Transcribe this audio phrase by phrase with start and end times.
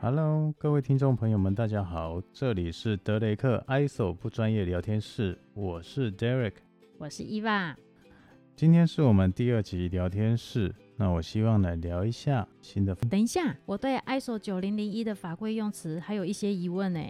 [0.00, 6.52] Hello，各位听众朋友们，大家好，这里是德雷克 ISO 不专业聊天室，我是 Derek，
[6.98, 7.76] 我是伊娃。
[8.54, 12.94] 今天是我们第二集聊天室，那我希望来聊一下新的。
[12.94, 17.00] 等一下，我对 ISO 九零零一的法规用词还有一些疑问呢，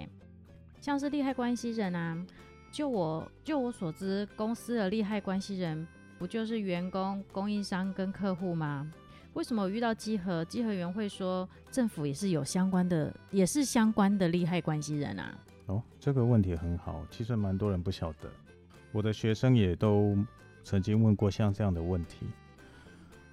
[0.80, 2.26] 像是利害关系人啊，
[2.72, 5.86] 就我就我所知，公司的利害关系人
[6.18, 8.90] 不就是员工、供应商跟客户吗？
[9.34, 15.38] 为什么我遇到稽核，稽核员会说政府也是有相关的，也是相关的利害关系人啊？
[15.66, 18.28] 哦，这个问题很好，其实蛮多人不晓得，
[18.90, 20.16] 我的学生也都
[20.64, 22.26] 曾经问过像这样的问题。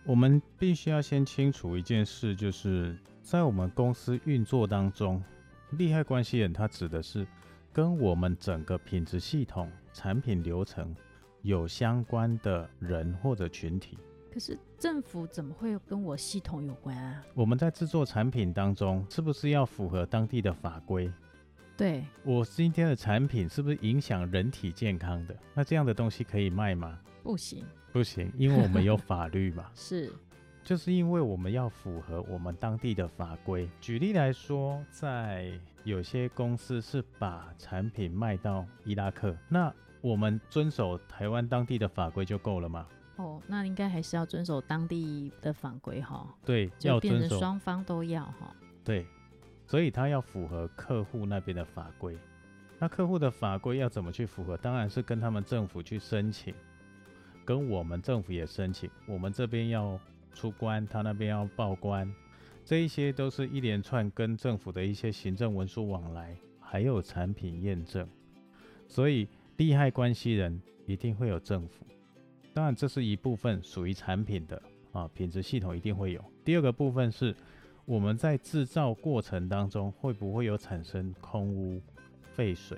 [0.05, 5.23] 我们必须要先清楚一件事，就是在我们公司运作当中，
[5.71, 7.25] 利害关系人他指的是
[7.73, 10.95] 跟我们整个品质系统、产品流程
[11.41, 13.97] 有相关的人或者群体。
[14.35, 17.23] 可是政府怎么会跟我系统有关啊？
[17.33, 21.09] 我们在制作产品当中，是不是要符合当地的法规？
[21.77, 25.33] 对，我今天的产品是不是影响人体健康的？
[25.53, 26.99] 那这样的东西可以卖吗？
[27.23, 27.63] 不行，
[27.93, 29.67] 不行，因为我们有法律嘛。
[29.73, 30.11] 是，
[30.61, 33.69] 就是因为我们要符合我们当地的法规。
[33.79, 35.49] 举例来说，在
[35.85, 42.85] 有些公司是把产品卖到伊拉克，那我们遵守台湾当地的法规就够了吗？
[43.17, 46.27] 哦，那应该还是要遵守当地的法规哈。
[46.45, 48.53] 对，要变成双方都要哈。
[48.83, 49.05] 对，
[49.65, 52.17] 所以他要符合客户那边的法规。
[52.77, 54.57] 那客户的法规要怎么去符合？
[54.57, 56.53] 当然是跟他们政府去申请，
[57.45, 58.89] 跟我们政府也申请。
[59.05, 59.97] 我们这边要
[60.33, 62.13] 出关，他那边要报关，
[62.65, 68.05] 这一些都是一连串跟政府的一些行政文书往来，还有产品验证。
[68.89, 71.85] 所以利害关系人一定会有政府。
[72.55, 74.61] 当然，这是一部分属于产品的
[74.93, 76.23] 啊，品质系统一定会有。
[76.45, 77.35] 第二个部分是
[77.83, 81.81] 我们在制造过程当中会不会有产生空污、
[82.33, 82.77] 废水，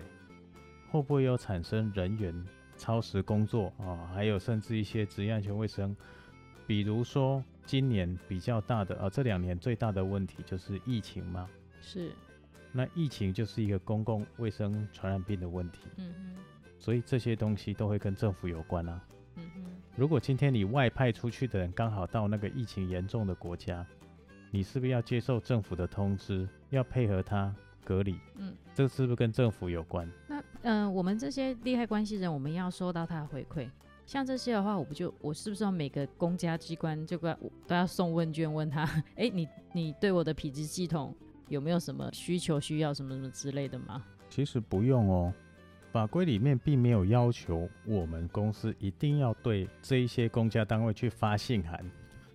[0.90, 2.34] 会不会有产生人员
[2.75, 4.09] 超时工作啊？
[4.16, 5.96] 还有甚至一些职业安全卫生，
[6.66, 11.47] 比如说今年比较大的啊，这两年最大的问题就是疫情嘛。
[11.81, 12.12] 是。
[12.72, 15.81] 那疫情就是一个公共卫生传染病的问题。
[15.97, 16.35] 嗯嗯。
[16.79, 19.00] 所以这些东西都会跟政府有关啊。
[19.96, 23.86] 如果今天你外派出去的人刚好到那个疫情严重的国家，
[24.52, 27.53] 你是不是要接受政府的通知，要配合他
[27.84, 28.16] 隔离？
[28.36, 30.08] 嗯，这是不是跟政府有关？
[30.28, 33.68] 那嗯，我们这些利害关系人，我们要收到他的回馈。
[34.06, 37.36] 像这些的话，我不就我是不是要每个公家机关就该
[37.68, 38.84] 都要送问卷问他？
[39.18, 41.14] 哎，你你对我的品质系统
[41.50, 44.03] 有没有什么需求需要什么什么之类的吗？
[44.30, 45.34] 其实不用哦。
[45.92, 51.84] 法规里面并没有要求我们公司一定要对这一些公家单位去发信函，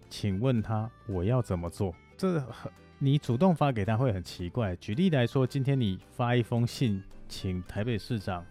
[0.08, 1.94] 请问他我要怎么做？
[2.16, 4.76] 这很你主动发给他会很奇怪。
[4.76, 8.44] 举例来说，今天你发一封信，请台北市长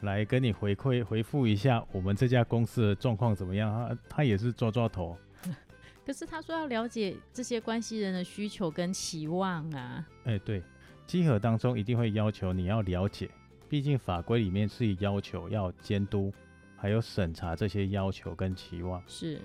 [0.00, 3.72] 来跟你回馈回复一下我们这家公司的状况怎么样？
[3.72, 5.16] 他他也是抓抓头。
[6.04, 10.04] 可是他说要了解这些关系人的需求跟期望啊。
[10.24, 10.62] 哎，对，
[11.06, 13.30] 稽核当中一定会要求你要了解。
[13.70, 16.32] 毕竟法规里面是要求要监督，
[16.76, 19.00] 还有审查这些要求跟期望。
[19.06, 19.40] 是，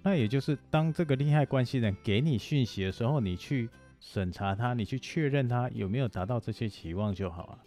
[0.00, 3.68] 那也就是当这个利害关系人给你讯息的时候，你去
[3.98, 7.58] 审查他，你去确认他有没有达到这些期望就好啊。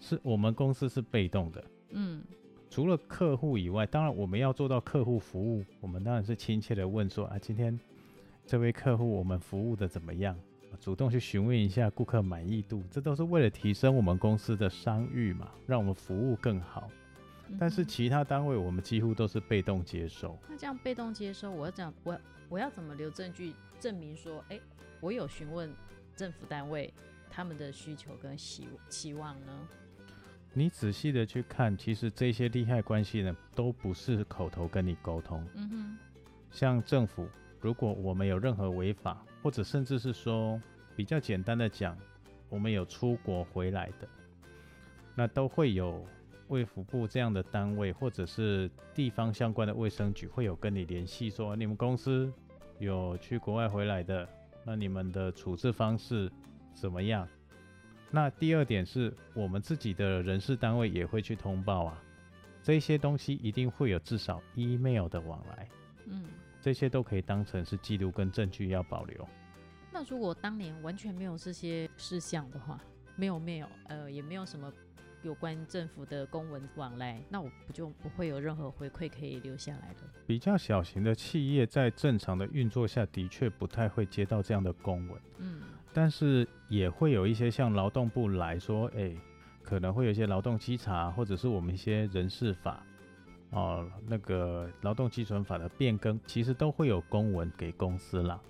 [0.00, 2.22] 是我们公司是被动的，嗯，
[2.70, 7.78] 除了客户以外，当然我们要做到客户服务，我们当然是亲切的问说啊，今天
[8.46, 10.34] 这位客户我们服务的怎么样？
[10.80, 16.90] 主动去询问一下顾客满意度，这都是为了提升我们公司的商誉嘛，让我们服务更好。
[17.58, 20.38] 但是其他单位我们几乎都是被动接收。
[20.48, 22.18] 那这样被动接收，我要讲我
[22.48, 24.58] 我要怎么留证据证明说，哎，
[25.00, 25.70] 我有询问
[26.16, 26.92] 政府单位
[27.30, 29.68] 他们的需求跟期期望呢？
[30.52, 35.46] 你仔细的去看，其实这些利害关系人都不是口头跟你沟通。
[35.54, 35.98] 嗯哼，
[36.50, 37.28] 像政府。
[37.60, 40.60] 如果我们有任何违法，或者甚至是说
[40.94, 41.96] 比较简单的讲，
[42.48, 44.08] 我们有出国回来的，
[45.14, 46.06] 那都会有
[46.48, 52.32] 卫福部这样的单位，或者是地方相关的卫生局会有跟你联系，说你们公司
[52.78, 54.28] 有去国外回来的，
[54.64, 56.30] 那你们的处置方式
[56.74, 57.26] 怎么样？
[58.10, 62.02] 那第二点是我们自己的人事单位也会去通报啊，
[62.62, 65.68] 这些东西一定会有至少 email 的往来，
[66.06, 66.22] 嗯。
[66.62, 69.28] 这些都可以当成是记录跟证据要保留。
[69.92, 72.80] 那如果当年完全没有这些事项的话，
[73.16, 74.72] 没有没有，呃，也没有什么
[75.22, 80.00] 有关政府的公文往来，那我不就不会有任何回馈可以留下来的？
[80.26, 85.20] 比较小型的企业在正常的运作下的确不太会接到这样的公文。
[85.38, 85.60] 嗯，
[85.92, 89.14] 但是也会有一些像劳动部来说，哎，
[89.62, 92.82] 可能会有一些劳动稽查，或者是我们一些人事法，
[93.52, 98.40] 哦，那个劳动基准法的变更，其实都会有公文给公司啦。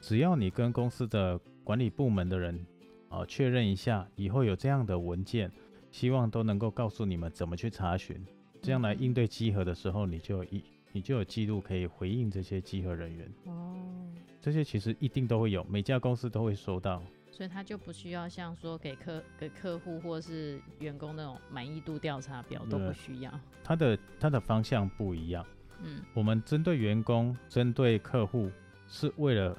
[0.00, 2.66] 只要你跟公司的管理部门的人，
[3.08, 5.50] 啊，确认一下，以后有这样的文件，
[5.90, 8.22] 希望都能够告诉你们怎么去查询，
[8.60, 10.62] 这样来应对稽核的时候，你就一
[10.92, 13.32] 你就有记录可以回应这些稽核人员。
[13.46, 13.74] 哦，
[14.40, 17.02] 这些其实一定都会有，每家公司都会收到，
[17.32, 23.40] 所以他就不需要像说给客给客户或是员工那种满意度调查表都不需要。
[23.64, 25.44] 他的他的方向不一样。
[25.82, 28.48] 嗯，我们针对员工、针对客户，
[28.86, 29.58] 是为了。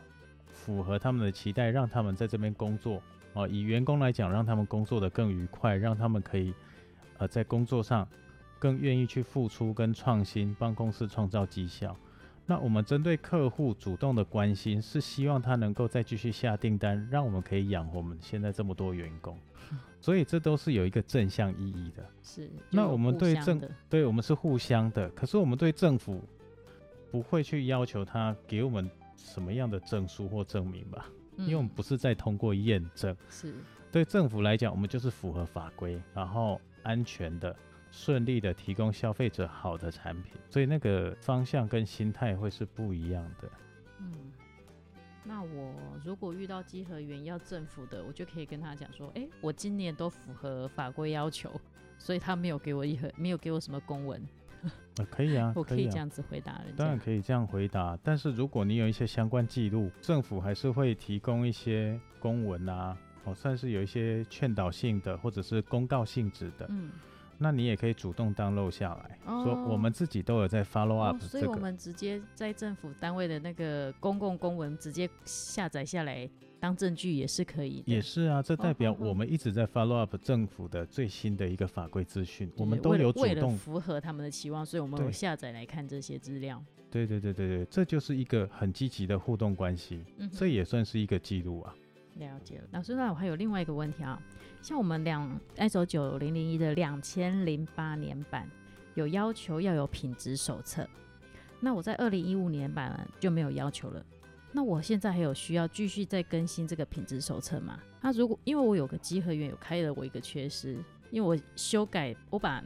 [0.55, 3.01] 符合他们的期待，让他们在这边工作
[3.33, 3.45] 哦。
[3.45, 6.53] 以员工来讲，让他们工作的更愉快，让他们可以
[7.17, 8.07] 呃在工作上
[8.59, 11.93] 更愿意去付出跟创新，帮公司创造绩效。
[12.45, 19.37] 那我们针对客户主动的关心，是希望他能够再继续下订单，让我们可以养活我们现在这么多员工。
[20.01, 22.05] 所以这都是有一个正向意义的。
[22.21, 22.49] 是。
[22.69, 25.09] 那我们对政，对我们是互相的。
[25.11, 26.21] 可是我们对政府
[27.09, 28.89] 不会去要求他给我们。
[29.15, 31.05] 什么样的证书或证明吧？
[31.37, 33.53] 因为我们不是在通过验证，是
[33.89, 37.55] 对政府来讲，我们就是符合法规，然后安全的、
[37.95, 43.47] 顺利的提供消费者好的产品，所以那个方向跟心态会是不一样的。
[43.99, 44.11] 嗯，
[45.23, 51.51] 那我如果遇到稽核员要政府的，我就可以跟他讲说：，哎，我今年都符合法规要求，
[51.99, 54.19] 所以他没有给我一盒，没有给我什么公文。
[54.97, 56.75] 啊，可以啊， 我可以这样子回答人。
[56.75, 66.65] 当然可以这样回答，但是如果你有一些相关记录，政府还是会提供一些公文啊，哦，算是有一些劝导性的或者是公告性质的。
[66.69, 66.89] 嗯，
[67.37, 76.29] 那你也可以主动 download 下来，说我们自己都有在 follow up 所以我们直接在政府单位的那个公共公文直接下载下来。
[76.59, 86.63] 当证据也是可以，也是啊，这代表我们一直在 follow up 政府的最新的一个法规资讯，我们都有主动符合他们的期望，所以我们有下载来看这些资料。
[86.89, 91.75] 对对对对对，这就是一个很积极的互动关系，这也算是一个记录啊。
[92.15, 94.21] 了解了，老师，那我还有另外一个问题啊，
[94.61, 98.49] 像我们两 ISO 九零零一的两千零八年版
[98.95, 100.87] 有要求要有品质手册，
[101.59, 104.05] 那我在二零一五年版就没有要求了。
[104.51, 107.79] 那我现在还有需要继续再更新这个品质手册吗？
[107.99, 110.77] 那如果因为我有个集合员有开了我一个缺失，
[111.09, 112.63] 因为我修改我把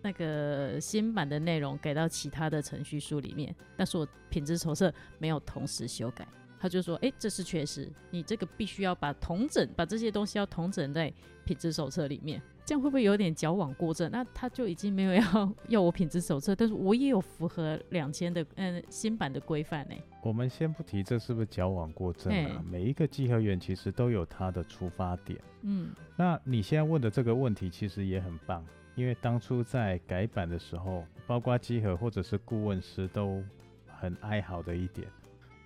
[0.00, 6.26] 那个新版的内容改到其他的程序书里面，但是我品质手册没有同时修改，
[6.58, 11.12] 他就说，哎，这是缺失，你这个必须要把同整，把这些东西要同整在
[11.44, 12.40] 品质手册里面。
[12.64, 14.10] 这样会不会有点矫枉过正？
[14.10, 19.94] 那他就已经没有要要我品质手册，但是我也有符合两千的嗯新版的规范呢。
[20.20, 22.60] 我们先不提这是不是矫枉过正啊？
[22.68, 25.38] 每一个稽核员其实都有他的出发点。
[25.62, 28.66] 嗯，那你现在问的这个问题其实也很棒，
[28.96, 33.44] 因为当初在改版的时候，包括稽核或者是顾问师都
[33.86, 35.06] 很哀嚎的一点，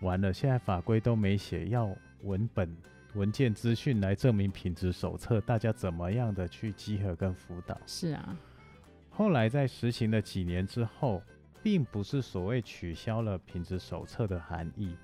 [0.01, 2.77] 完了现在法规都没写要文本。
[3.15, 7.77] 文件资讯来证明品质手册，大家怎么样的去集合跟辅导？
[7.85, 8.37] 是啊，
[9.11, 11.21] 后来在实行了几年之后，
[11.61, 14.97] 并不是所谓取消了品质手册的含义。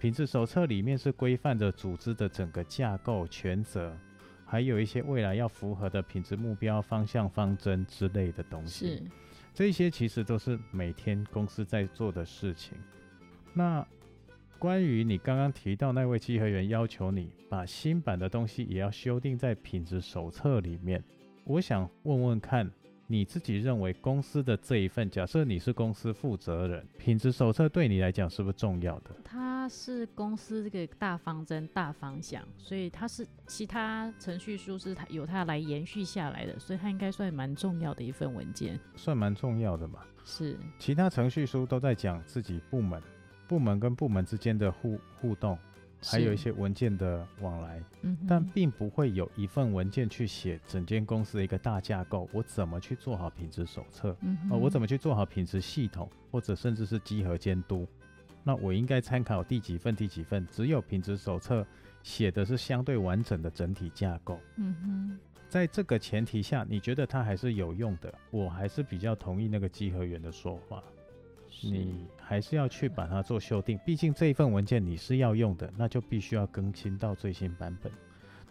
[0.00, 3.96] 品质手册里面是规范着组织的整个架构、权责，
[4.44, 8.96] 还有一些未来要符合的品质目标、方向、方针之类的东西。
[8.96, 9.02] 是，
[9.54, 12.76] 这些其实都是每天公司在做的事情。
[13.52, 13.86] 那。
[14.64, 21.04] 关于你刚刚提到那位稽核员要求你把新版的东西也要修订在品质手册里面，
[21.44, 22.70] 我想问问看，
[23.06, 29.10] 你自己认为公司的这一份，假设你是公司负责人，品质手册对你来讲是不是重要的？
[29.22, 39.98] 它是公司这个大方针、大方向，所以它是其他程序书是它由它来延续下来的，所以它应该算蛮重要的一份文件，算蛮重要的嘛？
[40.24, 42.98] 是，其他程序书都在讲自己部门。
[43.54, 45.56] 部门跟部门之间的互互动，
[46.02, 47.80] 还有一些文件的往来，
[48.26, 52.28] 但并不会有一份文件去写整间公司的一个大架构。
[52.32, 54.10] 我怎么去做好品质手册？
[54.50, 57.86] 哦，我怎么去做好品质系统，或者甚至是集合监督？
[58.42, 59.94] 那我应该参考第几份？
[59.94, 60.44] 第几份？
[60.50, 61.64] 只有品质手册
[62.02, 64.40] 写的是相对完整的整体架构。
[64.56, 65.18] 嗯哼，
[65.48, 68.12] 在这个前提下，你觉得它还是有用的？
[68.32, 70.82] 我还是比较同意那个集合员的说法。
[71.62, 77.90] 你还是要去把它做修订，毕竟这一份文件你是要用的，那就必须要更新到最新版本。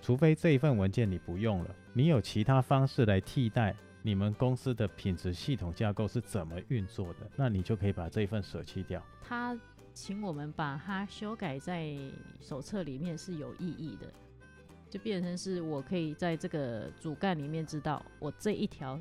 [0.01, 9.01] 除非这一份文件你不用了，你有其他方式来替代你们公司的品质系统架构是怎么运作的，那你就可以把这一份舍弃掉。
[9.21, 9.57] 他
[9.93, 11.95] 请我们把它修改在
[12.41, 14.11] 手册里面是有意义的，
[14.89, 18.99] 就变成是我可以在这个主干里面知道我这一条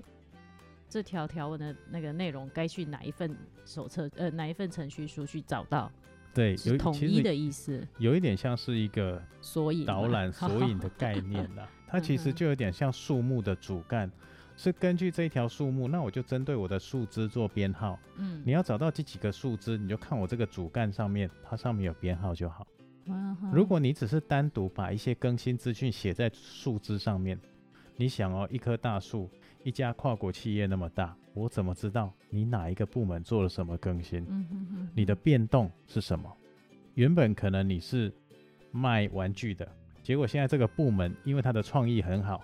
[0.92, 3.34] 这条条文的那个内容该去哪一份
[3.64, 5.90] 手册呃哪一份程序书去找到，
[6.34, 7.82] 对，有是统一的意思。
[7.96, 14.12] 有一点像是一个索引导览索引的概念啦， 它其实就有点像树木的主干，
[14.54, 17.98] 是根据这一条树木，那我就针对我的树枝做编号。
[18.16, 22.66] 嗯，你要找到这几个树枝，你就看我这个主干上面，它上面有编号就好。
[23.50, 27.40] 如果你只是单独把一些更新资讯写在树枝上面，
[27.96, 29.30] 你想哦，一棵大树，
[29.64, 34.24] 一家跨国企业那么大，我怎么知道你哪一个部门做了什么更新？
[34.28, 36.30] 嗯哼哼，你的变动是什么？
[36.94, 38.12] 原本可能你是
[38.70, 39.66] 卖玩具的，
[40.02, 42.42] 结果现在这个部门因为它的创意很好，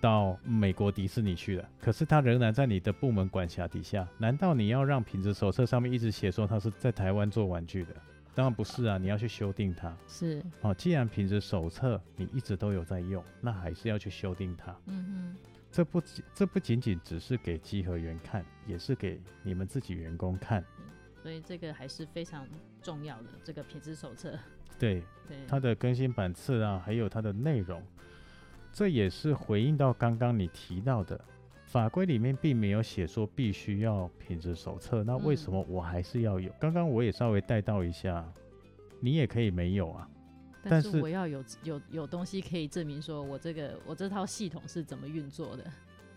[0.00, 4.08] 到美国迪士尼去了，可是它仍然在你的部门管辖底下。
[4.18, 7.94] 难道你要让品质手册上面一直写说它是在台湾做玩具的？
[8.34, 9.96] 当然不是啊，你要去修订它。
[10.06, 14.76] 是哦，既然品质手册你一直都有在用，那还是要去修订它。
[14.86, 15.34] 嗯
[15.76, 20.64] 这不仅这不仅仅只是给稽核员看，也是给你们自己员工看。
[21.22, 22.48] 所以这个还是非常
[22.80, 24.32] 重要的这个品质手册。
[24.78, 27.82] 对， 对，它的更新版次啊，还有它的内容，
[28.72, 31.22] 这也是回应到刚刚你提到的
[31.66, 36.50] 法规里面并没有写说必须要品质手册，那为什嗯么我还是要有？
[36.58, 38.26] 刚刚我也稍微带到一下，
[38.98, 40.08] 你也可以没有啊。
[40.68, 45.64] 但但是是我要有有有东西可以证明说我这个我这套系统是怎么运作的。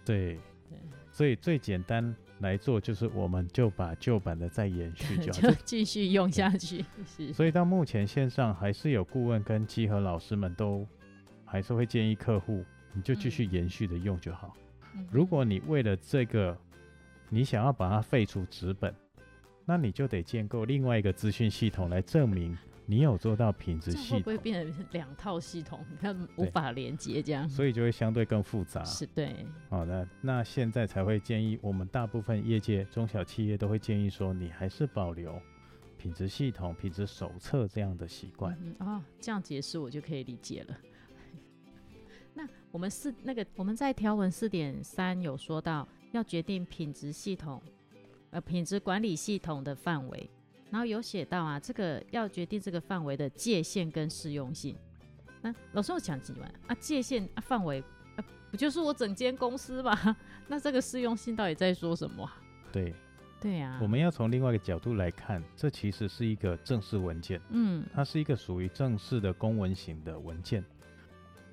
[0.03, 0.77] 对，对，
[1.11, 5.39] 所以最简单来做就是我们就把旧版的再延续 就好。
[5.39, 6.83] 就继续用下去。
[7.05, 10.87] 是，所以到目前线上还是有顾问跟稽核老师们都
[11.45, 14.55] 还是会建议客户，你就继续延续的用就好。
[14.95, 16.57] 嗯如果你为了这个，
[17.29, 18.93] 你想要把它废除纸本，
[19.63, 22.57] 那你就得建构另外一个资讯系统来证明
[22.89, 25.85] 你有做到品质系统，会不会变成两套系统？
[25.91, 27.47] 你看无法连接这样。
[27.47, 28.83] 所以就会相对更复杂。
[28.83, 35.39] 是对，好的，那现在才会建议我们大部分业界中小企业都会建议说，你还是保留
[35.99, 38.57] 品质系统、品质手册这样的习惯。
[38.59, 40.75] 嗯哦，这样解释我就可以理解了。
[42.33, 47.61] 那我们四那个我们在条文四点三有说到要决定品质系统，
[48.31, 50.27] 呃，品质管理系统的范围，
[50.71, 54.75] 然后有写到啊，这个要决定这个范围的界限跟适用性。
[55.41, 57.81] 那老师我想请问啊，界限啊范围
[58.15, 60.17] 啊，不就是我整间公司吗？
[60.47, 62.37] 那这个适用性到底在说什么啊？
[62.71, 62.93] 对，
[63.39, 70.63] 对呀、我们要从另外一个角度来看，这其实是一个正式文件，嗯它是一个属于正式的公文型的文件，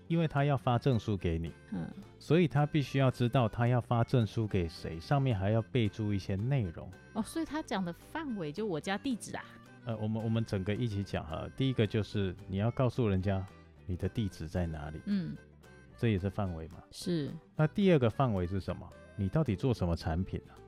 [0.08, 6.90] 因为他要发证书给你，嗯所以他必须要知道他要发证书给谁，上面还要备注一些内容。
[7.14, 9.44] 哦，所以他讲的范围就我家地址啊。
[9.84, 13.44] 呃，我们我们整个一起讲哈，第一个就是你要告诉人家
[13.86, 15.36] 你的地址在哪里，嗯，
[15.96, 16.82] 这也是范围嘛。
[16.90, 18.88] 是那第二个范围是什么？
[19.14, 20.58] 你到底做什么产品啊？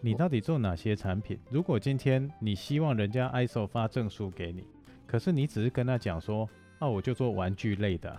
[0.00, 1.38] 你到底做哪些产品？
[1.50, 4.64] 如果今天你希望人家 ISO 发证书给你，
[5.06, 8.16] 可是你只是跟他讲说，啊，我就做玩具类的，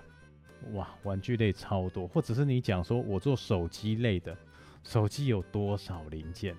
[0.74, 4.38] 哇，玩具类超多，或者是你讲说我做手机类的，
[4.84, 6.56] 手机有多少零件？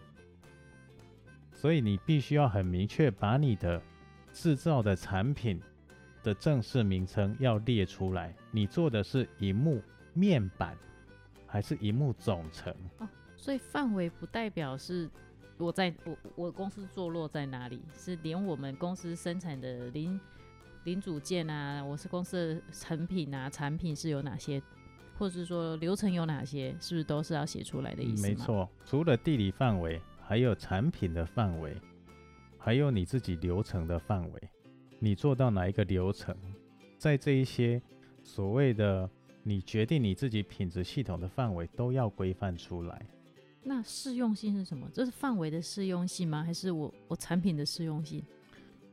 [1.52, 3.80] 所以你必须要很明确把你的
[4.32, 5.60] 制造的产品
[6.22, 8.34] 的正式名称要列出来。
[8.50, 9.80] 你做的是荧幕
[10.12, 10.76] 面板，
[11.46, 12.74] 还是荧幕总成？
[12.98, 15.10] 哦所以范围不代表是
[15.58, 20.20] 我在我我公司坐落在哪里，是连我们公司生产的零
[20.84, 24.60] 零组件啊，我是公司的成品啊，产品是有哪些，
[25.16, 28.28] 或者是说流程有哪些，是不是都是要写出来的意思吗？
[28.28, 31.76] 没，错，除了地理范围，还有产品的范围，
[32.58, 34.42] 还有你自己流程的范围。
[34.98, 36.36] 你做到哪一个流程，
[36.98, 37.80] 在这一些
[38.24, 39.08] 所谓的
[39.44, 43.06] 你决定你自己品质系统的范围，都要规范出来。
[43.62, 44.88] 那适用性是什么？
[44.92, 46.42] 这是范围的适用性吗？
[46.42, 48.20] 还是我我产品的适用性？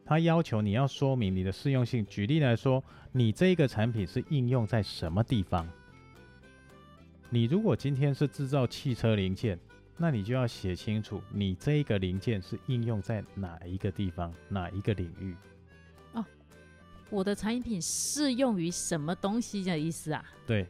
[0.09, 2.03] 它要求你要说明你的适用性。
[2.07, 5.69] 举例来说，你这一个产品是应用在什么地方？
[7.29, 9.59] 你如果今天是制造汽车零件，
[9.97, 15.35] 那你就要写清楚，你这一个零件是应用在哪一个地方、哪一个领域。
[17.11, 20.23] 我的产品适用于什么东西的意思啊？
[20.45, 20.67] 对，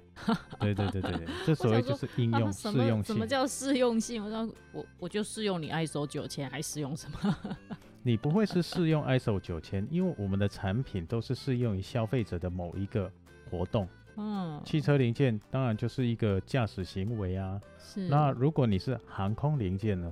[0.59, 3.25] 对对对对对，这所谓就是应用适用性什么。
[3.27, 4.23] 叫适用性？
[4.23, 7.37] 我说我我就适用你爱收九千，还适用什么？
[8.01, 13.11] 你不会是适用 ISO 九千，因为我们的产品都是适用于消费者的某一个
[13.49, 13.87] 活动。
[14.15, 17.59] 嗯，汽车零件当然就是一个驾驶行为啊。
[17.77, 20.11] 是那如果你是航空零件呢？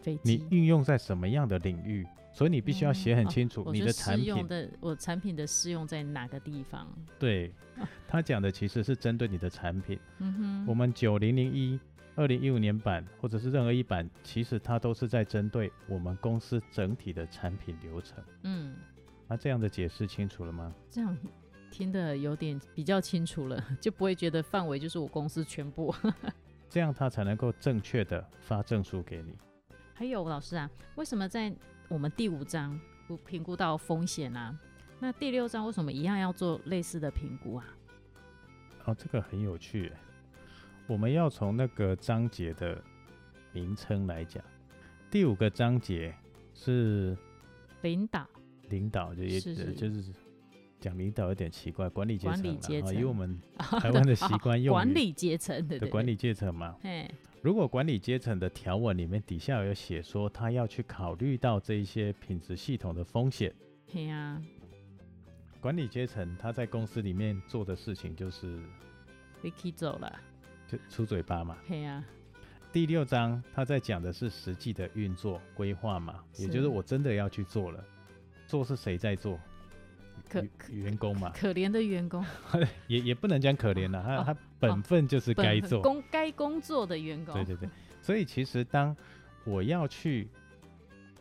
[0.00, 0.44] 飞你。
[0.50, 4.46] 运用在什么样的领域，所以你必须要写很哦清楚你的产品。
[4.46, 6.86] 的我产品的适用在哪个地方？
[7.18, 7.52] 对，
[8.06, 9.98] 他讲的其实是针对你的产品。
[10.18, 11.80] 嗯哼，我们九零零一、
[12.16, 18.24] 二零一五年版或者是任何一版，其实它都是在针对我们公司整体的产品流程。
[18.42, 18.74] 嗯，
[19.28, 20.74] 那这样的解释清楚了吗？
[20.90, 21.14] 这样
[21.70, 25.94] 听得有点比较清楚了， 就不会觉得范围就是我公司全部。
[26.70, 29.36] 这样他才能够正确的发证书给你。
[29.92, 31.54] 还有老师啊，为什么在
[31.86, 34.58] 我们第五章不评估到风险啊？
[34.98, 37.66] 那第六章为什么一样要做类似的评估啊？
[38.86, 39.92] 哦，这个很有趣耶。
[40.88, 42.80] 我们要从那个章节的
[43.52, 44.42] 名称来讲，
[45.10, 46.14] 第五个章节
[46.54, 47.16] 是
[47.82, 48.26] 领导。
[48.68, 50.12] 领导，就也是呃就是
[50.80, 53.00] 讲领导有点奇怪，管理阶管层啦啊，理阶层。
[53.00, 56.76] 以我们啊台湾的对习哦惯用语管理阶层对对对的管理阶层嘛。
[56.80, 57.08] 嘿，
[57.42, 63.54] 如果管理阶层的条文里面底下有写说，他要去考虑到这一些品质系统的风险，
[63.92, 64.40] 嘿啊，
[65.60, 68.60] 管理阶层他在公司里面做的事情就是
[69.42, 70.20] ，Vicky 走了，
[70.66, 71.56] 就出嘴巴嘛。
[71.68, 72.04] 嘿啊，
[72.72, 77.84] 第六章他在讲的是实际的运作规划嘛，也就是是我真的要去做了，
[78.46, 79.38] 做是谁在做？
[80.28, 82.24] 可员员工嘛，可怜的员工，
[82.88, 85.80] 也也不能讲可怜了，他哦他本分就是该本做。
[85.80, 87.68] 工该工作的员工，对对对，
[88.02, 88.96] 所以其实当
[89.44, 90.28] 我要去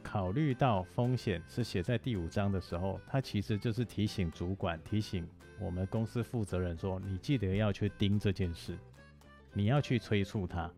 [0.01, 5.27] 考虑到风险是写在第五章的时候，他其实就是提醒主管、提醒
[5.59, 8.75] 我们公司负责人说，你记得要去盯这件事，
[9.55, 10.69] 你要去催促他，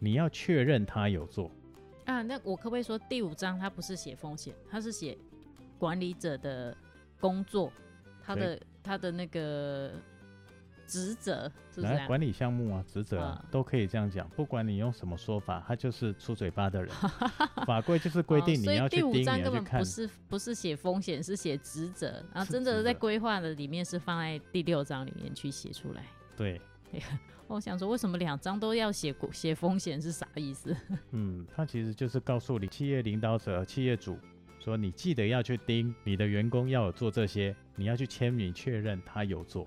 [0.00, 1.50] 你要确认他有做。
[2.04, 5.16] 啊，那我可不可以说第五章他不是写风险，他是写
[5.78, 6.76] 管理者的
[7.20, 7.72] 工作，
[8.22, 9.92] 他的他的那个
[10.86, 11.92] 职责是不是？
[11.92, 16.92] 来管理项目啊、职责都可以这样讲，不管你用什么说法，他就是出嘴巴的人。
[17.66, 19.84] 法规就是规定你要去盯，你第五章根本不。
[19.84, 26.04] 是不是写风险，是写职责，然后是真的在规划的里面是放在第六章里面去写出来。
[26.36, 26.60] 对，
[27.48, 30.76] 我想说，为什么两张都要写过写风险是啥意思？
[31.12, 34.18] 嗯，他其实就是告诉你企业领导者、企业主
[34.58, 39.66] 说，你记得要去盯你的员工要有做这些，你要去签名确认他有做，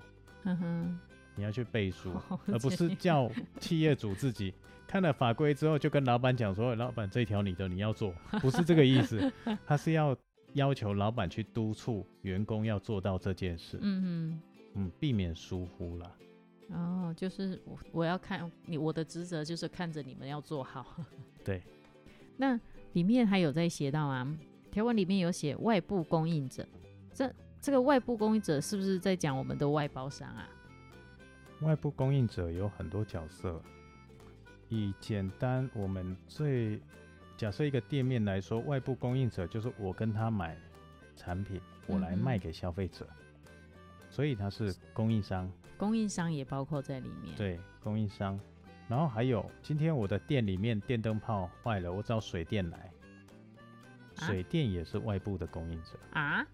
[1.36, 4.52] 你要去背书，哦而不是叫企业主自己
[4.86, 9.32] 看了法规之后就跟老板讲说，老板这条你的你要做， 不是这个意思，
[9.64, 10.14] 他是要
[10.52, 14.38] 要求老板去督促员工要做到这件事，嗯
[14.74, 16.10] 嗯，避免疏忽啦。
[16.70, 20.96] 哼，哦，就是我我要看你我的职责就是看着你们要做好。
[21.44, 21.62] 对，
[22.36, 22.58] 那
[22.92, 24.26] 里面还有在写到啊，
[24.70, 26.66] 条文里面有写外部供应者，
[27.12, 30.48] 这这个外部供应者是不是在讲我们的外包商啊？
[31.62, 33.60] 外部供应者有很多角色，
[34.70, 36.80] 以简单我们最
[37.36, 40.56] 假设一个店面来说，外部供应者就是我跟他买
[41.16, 43.06] 产品，我来卖给消费者，
[44.08, 48.38] 所以他是供应商，供应商也包括在里面。，对，供应商。
[48.86, 52.92] 然后还有，今天我的店里面电灯泡坏了，我找水电来，
[54.18, 54.26] 啊？
[54.26, 56.46] 水电也是外部的供应者，啊，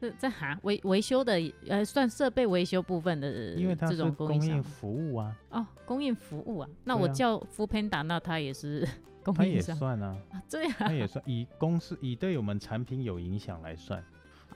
[0.00, 0.58] 这这哈？
[0.62, 1.34] 维维修的
[1.68, 6.68] 呃算设备维修部分的，因为它是供应服务啊，哦，供应服务啊。
[6.84, 7.02] 那对啊。
[7.02, 8.88] 我叫 f o o Panda，那他也是
[9.22, 9.76] 供 它也应商。
[9.76, 10.42] 算啊，啊？
[10.48, 14.02] 这样它也算以公司以对我们产品有影响来算。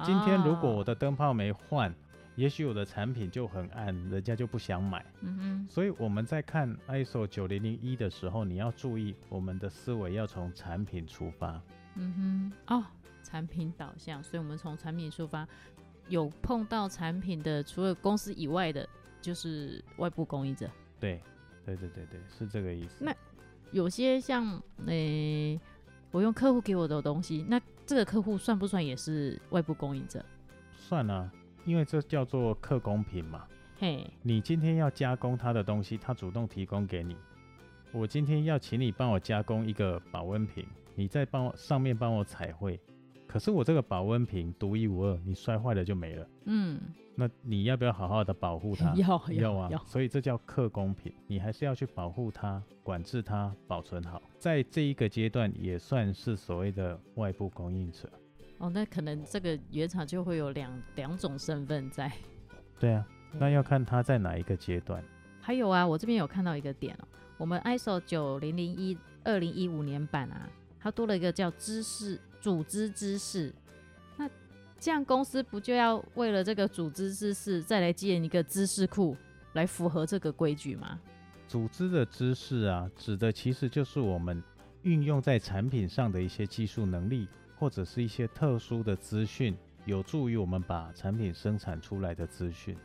[0.05, 1.95] 今天如果我哦的灯泡没换，
[2.35, 5.05] 也许我的产品就很暗，人家就不想买。
[5.21, 11.61] 嗯所以我们在看 ISO 九零零一的时候，你要注意我们的思维要从产品出发。
[11.95, 12.85] 嗯哼哦，
[13.23, 15.47] 产品导向，所以我们从产品出发，
[16.09, 18.89] 有碰到产品的，除了公司以外的，
[19.21, 20.71] 就是外部供应者。
[20.99, 21.21] 对，
[21.67, 23.05] 对对对对，是这个意思。
[23.05, 23.15] 那
[23.73, 25.61] 有些像诶、
[26.11, 30.25] 我用客户给我的东西，那这个客户算不算也是外部供应者？
[30.75, 31.31] 算了、
[31.65, 33.47] 因为这叫做客工品嘛。
[33.79, 37.17] 嘿，你今天要加工他的东西，他主动提供给你。
[37.91, 42.81] 我今天要请你帮我加工一个保温瓶，你再帮我上面帮我彩绘。
[43.27, 46.27] 可是我这个保温瓶独一无二，你摔坏了就没了。
[46.45, 46.79] 嗯，
[47.15, 48.93] 那你要不要好好的保护它？
[48.97, 54.21] 要要啊，要，所以这叫客工品，你还是要去保护它、管制它、保存好。
[54.39, 58.09] 在这一个阶段，也算是所谓的外部供应者。
[58.63, 62.11] 哦，那可能这个原厂就会有两两种身份在。
[62.79, 65.03] 对啊，那要看它在哪一个阶段。
[65.41, 70.49] 还有啊，我这边有看到一个点哦，我们 ISO 九零零一二零一五年版啊，
[70.79, 73.53] 它多了一个叫知识组织知识。
[74.17, 74.31] 那
[74.79, 79.17] 这样公司不就要为了这个组织知识再来建一个知识库，
[79.55, 81.01] 来符合这个规矩吗？
[81.49, 84.41] 组织的知识啊，指的其实就是我们
[84.83, 87.27] 运用在产品上的一些技术能力，
[87.63, 92.77] 或者是一些特殊的资讯，有助于我们把产品生产出来的资讯。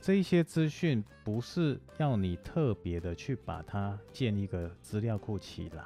[0.00, 5.84] 这一些资讯不是要你特别的去把它建一个资料库起来，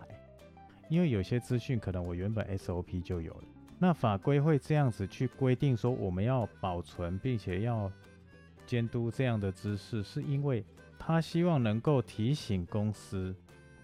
[0.88, 3.44] 因为有些资讯可能我原本 SOP 就有了。
[3.79, 7.92] 那法规会这样子去规定说，我们要保存并且要
[8.64, 10.64] 监督这样的知识，是因为
[10.98, 13.37] 他希望能够提醒公司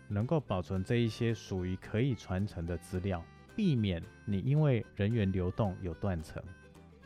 [0.08, 3.22] 能够保存这一些属于可以传承的资料，
[3.54, 6.42] 避免你因为人员流动有断层。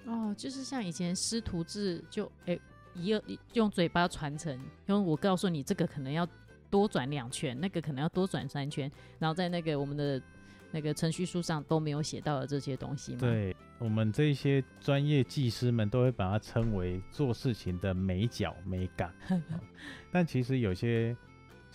[0.07, 2.59] 哦，就是像以前师徒制，就哎
[2.95, 4.55] 一一用嘴巴传承，
[4.87, 6.27] 因为我告诉你这个可能要
[6.71, 10.23] 多转两圈，那个可能要多转三圈，然后在那个我们的
[10.71, 13.19] 那个程序书上都没有写到的这些东西嘛。
[13.19, 19.61] 对我们这些专业技师们都会把它称为做事情的美角美感， 哦
[20.11, 21.15] 但其实有些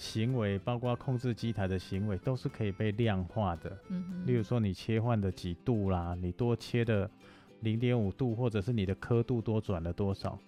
[0.02, 3.78] 行为，包括控制机台的行为，都是可以被量化的。
[3.90, 7.08] 嗯哼，例如说你切换的几度啦，你多切的
[7.60, 10.40] 零点五度，或者是你的刻度多转了多少，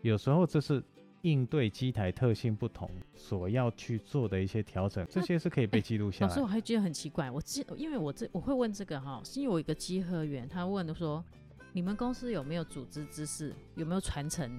[0.00, 0.82] 有时候这是
[1.20, 6.46] 应对机台特性不同所要去做的一些调整，这些是可以被记录下来老师，我。
[6.46, 11.22] 还觉得很奇怪，我记，因为我这我会问这个哈，是因为我有一个稽核员，他问的说，
[11.74, 14.50] 你们公司有没有组织知识，有没有传承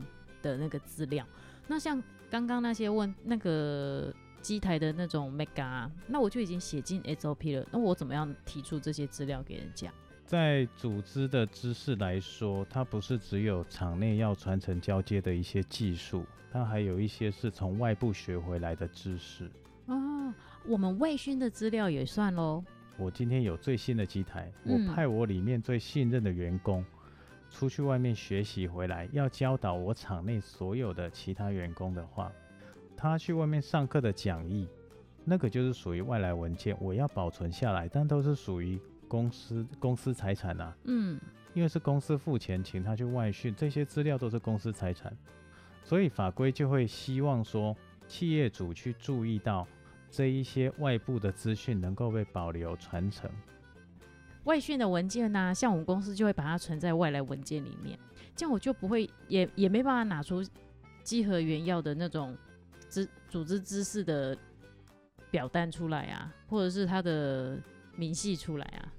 [0.43, 1.25] 的那个资料？
[1.67, 4.13] 那像刚刚那些问那个
[4.43, 9.89] 机台的那种 mega，、啊、那我就已经写进 SOP 了，那我怎么样提出这些资料给人家？
[10.25, 19.49] 在组织的知识来说，它不是只有场内要传承交接的一些技术，它还有一些是从外部学回来的知识。
[19.85, 20.33] 哦，
[20.65, 22.63] 我们外训的资料也算喽。
[22.97, 26.83] 我今天有最新的机台，嗯我派我里面最信任的员工
[27.49, 32.31] 出去外面学习回来，要教导我场内所有的其他员工的话，
[33.09, 34.67] 他去外面上课的讲义，
[35.25, 41.19] 那个就是属于外来文件，我要保存下来，但都是属于公司公司财产啊，嗯，
[41.53, 45.15] 因为是公司付钱请他去外训，这些资料都是公司财产，
[45.83, 47.75] 所以法规就会希望说，
[48.07, 49.67] 企业主去注意到
[50.09, 53.29] 这一些外部的资讯能够被保留传承。
[54.45, 57.99] 外训的文件呢、像我们公司就会把它存在外来文件里面，
[58.35, 60.41] 这样我就不会也也没办法拿出
[61.03, 62.35] 稽核原要的那种
[62.93, 64.37] 知组织知识的
[65.31, 67.57] 表单出来啊，或者是他的
[67.95, 68.93] 明细出来啊。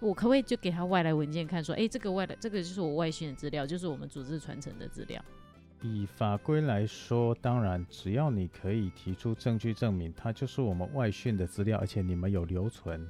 [0.00, 5.24] 我可不可以就给他外来文件看，说，哎、这个外来这个就是我外训的资料，就是我们组织传承的资料。
[5.80, 13.08] 以法规来说，当然只要你可以提出证据证明它就是我们外训的资料，而且你们有留存，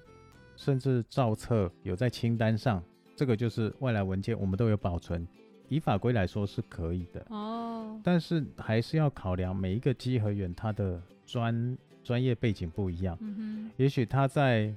[0.54, 2.82] 甚至照册有在清单上，
[3.16, 5.26] 这个就是外来文件，我们都有保存。
[5.68, 14.74] 以法规来说是可以的，哦，但是还是要考量每一个稽核员他的专专业背景不一样，嗯也许他在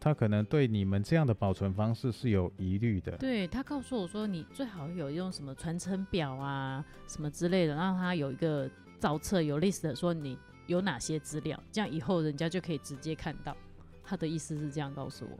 [0.00, 3.16] 他可能对你们这样的保存方式是有疑虑的，。
[3.16, 8.68] 对他告诉我说，你最好有用什么传承表啊，什么之类的，让他有一个
[8.98, 13.56] 造册有 list 的说你有哪些资料，这样以后人家就可以直接看到。
[14.06, 15.38] 他的意思是这样告诉我。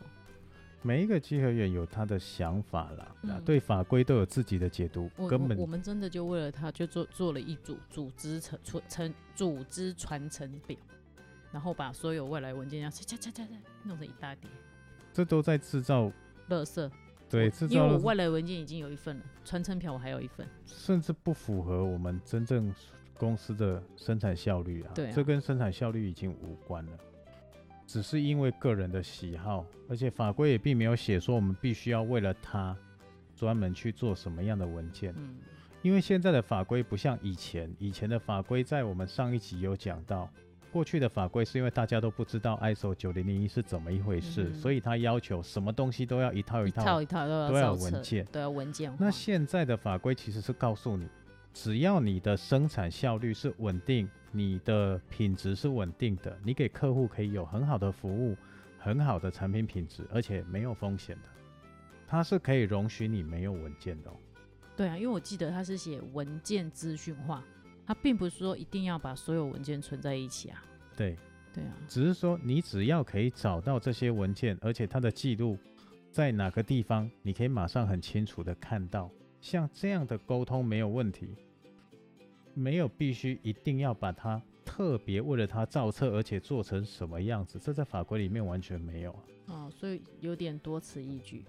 [0.87, 10.77] 每一个稽核员有他的想法啦，对法规都有自己的解读，根本我我们真的就为了他，就做做了一组组织成传承组织传承表，
[11.51, 14.51] 然后把所有外来文件这样嚓嚓嚓嚓嚓弄成一大叠，
[15.11, 16.13] 这都在制造
[16.51, 16.91] 垃圾。
[17.31, 20.47] 对制造因为我外来文件已经有一份了，传承表我还有一份。
[20.67, 22.73] 甚至不符合我们真正
[23.17, 24.93] 公司的生产效率啊。
[24.95, 26.93] 对啊这跟生产效率已经无关了，
[27.87, 32.77] 只是因为个人的喜好，而且法规也并没有写说我们必须要为了它
[33.35, 35.15] 专门去做什么样的文件。
[35.17, 35.37] 嗯，
[35.83, 40.31] 因为现在的法规不像以前，以前的法规在我们上一集有讲到，
[40.73, 46.85] 过去的法规是因为大家都不知道 ISO 九零零一是怎么一回事，嗯所以它要求什么东西都要一套一一套。
[46.85, 48.97] 套一套都要都要文件都要文件化。
[48.99, 51.07] 那现在的法规其实是告诉你，
[51.53, 58.37] 只要你的生产效率是稳定，你的品质是稳定的，你给客户可以有很好的服务，
[58.77, 61.29] 很好的产品品质，而且没有风险的，
[62.09, 64.15] 它是可以容许你没有文件的、哦。
[64.77, 67.45] 对啊，因为我记得它是写文件资讯化，
[67.87, 70.65] 它并不是说一定要把所有文件存在一起啊。
[70.97, 71.17] 对，
[71.53, 75.57] 对啊，只是说你只要可以找到这些文件，而且它的记录
[76.11, 79.09] 在哪个地方，你可以马上很清楚的看到，
[79.41, 81.37] 像这样的沟通没有问题，
[82.55, 89.21] 没有必须一定要把它特别为了它造册，而且做成什么样子，这在法规里面完全没有啊。
[89.47, 91.45] 哦，所以有点多此一举。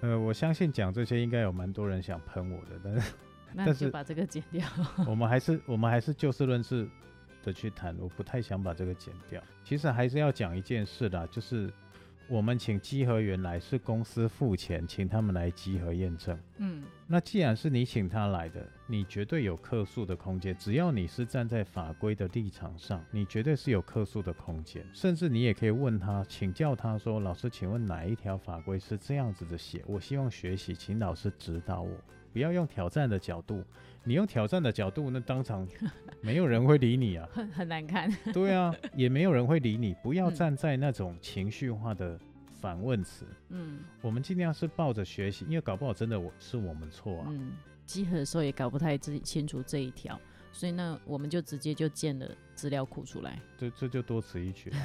[0.00, 3.12] 呃，我相信讲这些应该有蛮多人想喷我的，但是
[3.54, 4.66] 那但就是把这个剪掉。
[5.06, 6.88] 我们还是我们还是就事论事，
[7.44, 9.40] 的去谈，我不太想把这个剪掉。
[9.62, 11.72] 其实还是要讲一件事的，就是
[12.28, 16.38] 我们请稽核员来是公司付钱，请他们来稽核验证。
[16.58, 20.56] 嗯那既然是你请他来的，你绝对有客诉的空间。
[20.56, 24.82] 只要你是站在法规的立场上，你绝对是有客诉的空间。
[24.94, 29.82] 甚至你也可以问他，请教他说：“老师，请问哪一条法规是这样子的写？
[29.86, 31.94] 我希望学习，请老师指导我。
[32.32, 33.62] 不要用挑战的角度，
[34.04, 35.66] 你用挑战的角度，那当场
[36.22, 37.28] 没有人会理你啊。
[37.32, 38.10] 很很难看。
[38.32, 39.94] 对啊，也没有人会理你。
[40.02, 42.18] 不要嗯站在那种情绪化的
[42.60, 43.26] 反问词。
[43.50, 47.26] 嗯我们尽量是抱着学习，因为搞不好真的我是我们错啊。
[47.28, 47.52] 嗯，
[47.84, 50.18] 集合的时候也搞不太自己清楚这一条，
[50.52, 53.38] 所以呢，我们就直接就建了资料库出来。
[53.58, 54.76] 这这就多此一举了。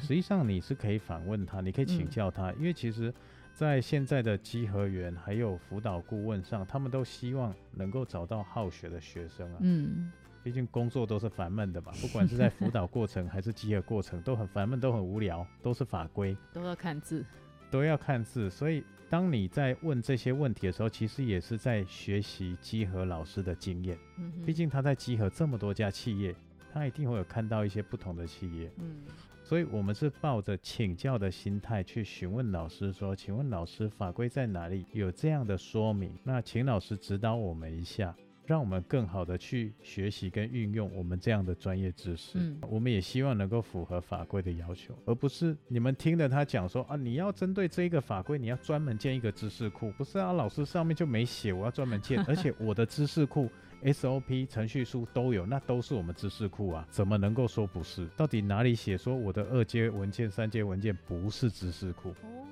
[0.00, 3.12] 实际上你是可以反问他，你可以请嗯教他，因为其实，
[3.54, 9.58] 在现在的稽核员还有辅导顾问上，他们都希望能够找到好学的学生啊。
[9.60, 10.10] 嗯
[10.42, 17.24] 毕竟工作都是烦闷的嘛，不管是在辅 导过程还是稽核过程，都很烦闷，都很无聊，都是法规，都要看字。
[17.70, 18.50] 都要看字。
[18.50, 23.96] 所以当你在问这些问题的时候，其实也是在学习稽核老师的经验。
[24.18, 26.34] 嗯毕竟他在集合这么多家企业，
[26.72, 28.96] 他一定会有看到一些不同的企业，嗯
[29.44, 34.86] 所以我们是抱着请教的心态去询问老师说：“请问老师法规在哪里？
[34.92, 36.10] 有这样的说明？
[36.24, 42.38] 那请老师指导我们一下，让我们更好的去学习跟运用我们这样的专业知识。
[42.38, 50.32] 嗯我们也希望能够符合法规的要求，而不是你们听了他讲说啊，你要针对这一个法规，你要专门建一个知识库，不是啊？
[50.32, 53.50] 老师上面就没写，我要专门建， 而且我的知识库
[53.84, 58.06] SOP 程序书都有，那都是我们知识库啊，怎么能够说不是？
[58.16, 62.08] 到底哪里写说我的二阶文件、三阶文件不是知识库？
[62.22, 62.46] 哦，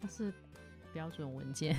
[0.00, 0.32] 它是
[0.92, 1.76] 标准文件。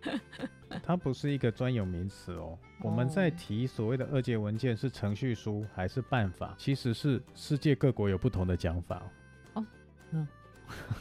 [0.82, 2.58] 它不是一个专有名词哦。
[2.82, 9.02] 我们在哦提所谓的二阶文件是程序书还是办法，其实是世界各国有不同的讲法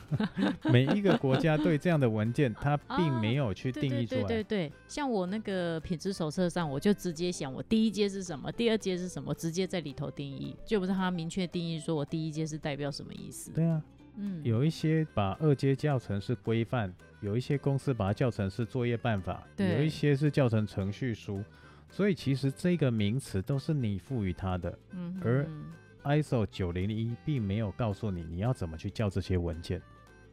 [0.71, 4.21] 每一个国家对这样的文件，它并哦没有去定义出来。
[4.23, 13.52] 对对对，像我那个品质手册上，我就直接想我第一阶是什么，第二阶是什么，直接在里头定义，就不是他明确定义说我第一阶是代表什么意思。
[13.52, 13.82] 对啊，
[14.17, 21.43] 嗯，有一些把二阶教程是规范，有一些公司把它叫成是作业办法，有一些是叫成程序书。
[21.89, 24.80] 所以其实这个名词都是你赋予它的。
[24.93, 25.65] 嗯而嗯
[26.04, 29.82] ISO 九零一并没有告诉你你要怎么去叫这些文件。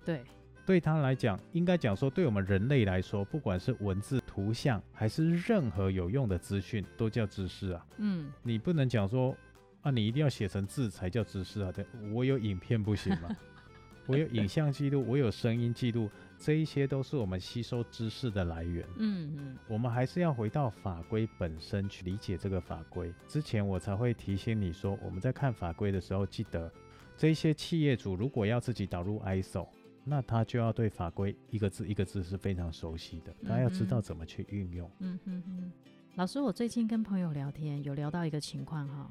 [0.04, 0.22] 对，
[0.66, 7.86] 对他来讲，应该讲说，对我们人类来说，不管是文字、图像，还是任何有用的资讯，都叫知识啊。
[7.98, 9.36] 嗯你不能讲说
[9.82, 11.70] 啊，你一定要写成字才叫知识啊。
[11.72, 13.28] 对，我有影片不行吗？
[14.06, 18.84] 我有影像记录，我有声音记录，这一些都是我们吸收知识的来源。
[18.96, 23.12] 嗯嗯我们还是要回到法规本身去理解这个法规。
[23.28, 26.72] 之前我才会提醒你说，我们在看法规的时候，记得
[27.16, 29.68] 这一些企业主如果要自己导入 ISO，
[30.02, 34.90] 那他就要对法规一个字一个字是非常熟悉的，他要知道怎么去运用。
[35.00, 35.72] 嗯哼哼。
[36.16, 39.10] 老师，我最近跟朋友聊天，有聊到一个情况哈，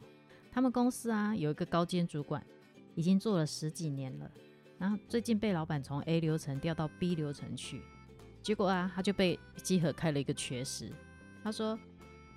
[0.52, 2.44] 他们公司啊有一个高阶主管，
[2.96, 4.30] 已经做了十几年了，
[4.80, 7.82] 然后最近被老板从 A 流程调到 B 流程去，
[8.42, 10.90] 结果啊他就被集合开了一个缺失。
[11.44, 11.78] 他说，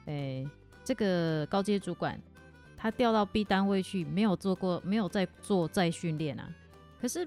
[0.06, 0.46] 诶、
[0.82, 2.20] 这个高阶主管
[2.76, 6.52] 他调到 B 单位去，没有做过，没有在做再训练啊。
[7.00, 7.26] 可是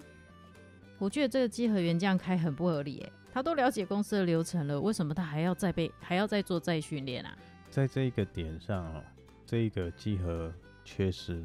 [0.98, 7.38] 我觉得这个稽核员这样开很不合理诶、他都了解公司的流程了，为什么他还要再被还要再做再训练啊？
[7.70, 9.04] 在这一个点上哦，
[9.46, 11.42] 这一个集合缺失，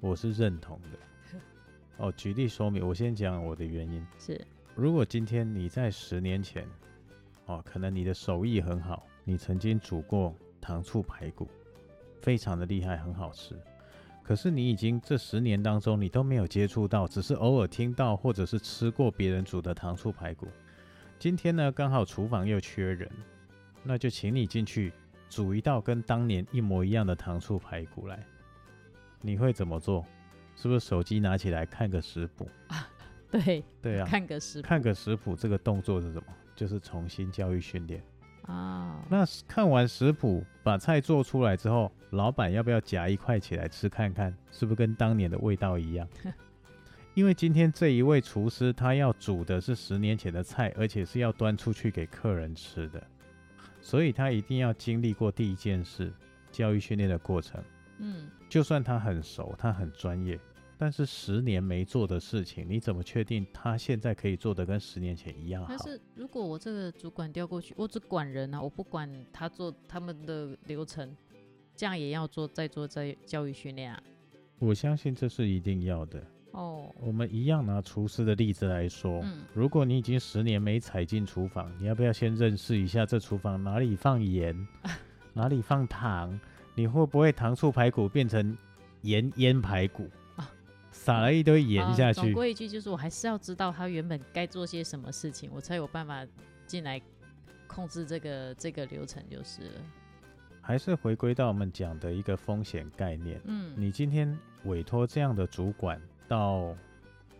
[0.00, 0.98] 我是认同的。
[2.00, 4.04] 哦，举例说明，我先讲我的原因。
[4.18, 4.40] 是，
[4.74, 6.66] 如果今天你在十年前，
[7.44, 11.46] 哦，可能你的手艺很好，你曾经煮过糖醋排骨，
[12.22, 13.54] 非常的厉害，很好吃。
[14.22, 20.48] 可是你已经这十年当中，你都没有接触到，只是偶尔听到或者是吃过别人煮的糖醋排骨。
[21.18, 23.10] 今天呢，刚好厨房又缺人，
[23.82, 24.90] 那就请你进去
[25.28, 28.24] 煮一道跟当年一模一样的糖醋排骨来。
[29.20, 30.06] 你会怎么做？
[30.60, 32.46] 是不是手机拿起来看个食谱？
[32.68, 32.86] 啊
[33.32, 36.24] 对，对啊，看个食谱看个食谱这个动作是什么？
[36.54, 38.02] 就是重新教育训练。
[38.42, 46.06] 啊，那看完食谱，把菜做出来之后，老板要不要夹一块起来吃看看，是不是跟当年的味道一样？
[47.14, 53.02] 因为今天这一位厨师他要煮的是十年前的菜，而且是要端出去给客人吃的，
[53.80, 56.12] 所以他一定要经历过第一件事
[56.52, 57.62] 教育训练的过程。
[57.98, 60.38] 嗯，就算他很熟，他很专业，
[60.82, 65.78] 但是十年没做的事情，你怎么确定他现在可以做的跟十年前一样好但？
[65.78, 71.14] 是如果我这个主管调过去，我只管人啊，我不管他做他们的流程，
[71.76, 74.02] 这样也要做再做再教育训练啊？
[74.58, 76.24] 我相信这是一定要的。
[76.52, 84.56] 哦，我们一样拿厨师的例子来说，嗯如果你已经十年没踩进厨房，你要不要先认识一下这厨房哪里放盐，
[85.34, 86.40] 哪里放糖？
[86.74, 88.56] 你会不会糖醋排骨变成
[89.02, 90.19] 盐腌排骨啊？
[90.90, 96.26] 撒了一堆盐啊下去，总归一句就是我还是要知道他原本该做些什么事情，我才有办法
[96.66, 97.00] 进来
[97.66, 99.80] 控制这个这个流程就是了。
[100.60, 103.40] 还是回归到我们讲的一个风险概念。
[103.44, 106.76] 嗯，你今天委托这样的主管到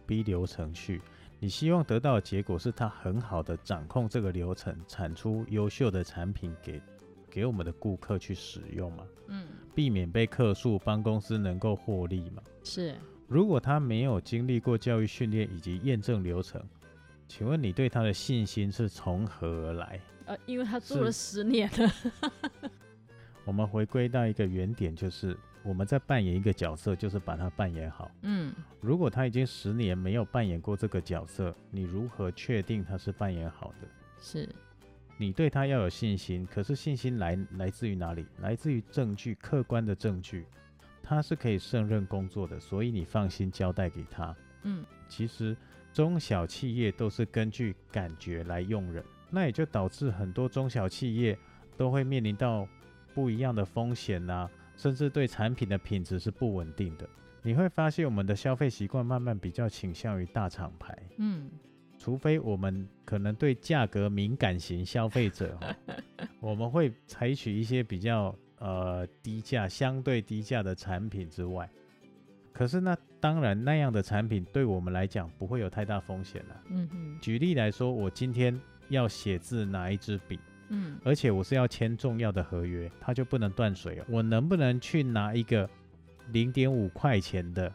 [0.07, 1.03] B 流程去，
[1.39, 6.81] 你希望得到的结果是他很好的掌控这个流程，产出优秀的产品给
[7.31, 12.43] 给我们的顾客去使用嘛，嗯避免被客诉，帮公司能够获利嘛。
[12.65, 12.95] 是
[13.31, 16.61] 如果他没有经历过教育训练以及验证流程，
[17.29, 20.01] 请问你对他的信心是从何而来？
[20.27, 22.71] 呃，因为他做了十年了。
[23.47, 28.11] 我们回归到一个原点，就是我们在扮演一个角色，就是把它扮演好。
[28.23, 33.87] 嗯如果他已经十年没有扮演过这个角色，你如何确定他是扮演好的？
[34.21, 34.49] 是
[35.16, 38.27] 你对他要有信心，可是信心来来自于哪里？
[38.40, 40.47] 来自于证据，客观的证据，
[41.03, 44.35] 他是可以胜任工作的，所以你放心交代给他。
[44.63, 45.57] 嗯其实
[45.93, 51.37] 中小企业都是根据感觉来用人，那也就导致很多中小企业
[51.77, 52.69] 都会面临到
[53.15, 57.09] 不一样的风险呐、甚至对产品的品质是不稳定的。
[57.43, 61.51] 你会发现我们的消费习惯慢慢比较倾向于大厂牌，嗯
[61.99, 65.77] 除非我们可能对价格敏感型消费者、哦，
[66.41, 71.68] 我们会采取一些比较呃低价、相对低价的产品之外，
[72.53, 76.62] 可是那当然那样的产品对我们来讲不会有太大风险了。
[77.20, 84.05] 举例来说，我今天要写字拿一支笔，嗯而且我是要签重要的合约，它就不能断水哦。
[84.09, 85.68] 我能不能去拿一个
[86.33, 87.73] 零点五块钱的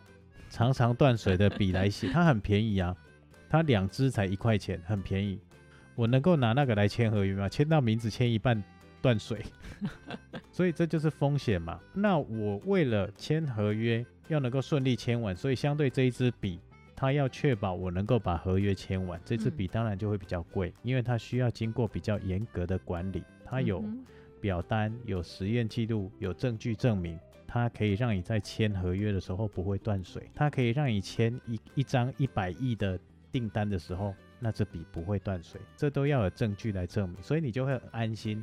[0.50, 2.10] 常常断水的笔来写？
[2.14, 2.96] 它很便宜啊，
[3.50, 5.40] 它两支才一块钱，很便宜。
[5.96, 7.48] 我能够拿那个来签合约吗？
[7.50, 8.62] 签到名字签一半
[9.02, 9.42] 断水，
[10.56, 11.78] 所以这就是风险嘛。
[11.94, 16.62] 那我为了签合约要能够顺利签完，所以相对这一支笔，
[16.96, 23.84] 它要确保我能够把合约签完，这支嗯笔当然就会比较贵，因为它需要经过比较严格的管理，它有
[24.40, 32.98] 表单、有实验记录、有证据证明，它可以让你在签合约的时候不会断水，它可以让你签一一张一百亿的
[33.30, 38.42] 订单的时候，那这笔不会断水，这都要有证据来证明，所以你就会很安心，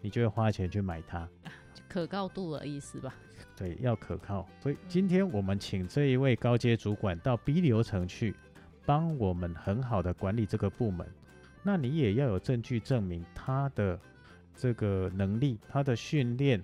[0.00, 1.28] 你就会花钱去买它。
[1.74, 3.14] 就可靠度的意思吧？
[3.56, 4.46] 对，要可靠。
[4.60, 8.34] 所以今天我们请这一位高阶主管到 B 流程去，
[8.86, 11.06] 帮我们很好的管理这个部门。
[11.62, 13.98] 那你也要有证据证明他的
[14.54, 16.62] 这个能力，他的训练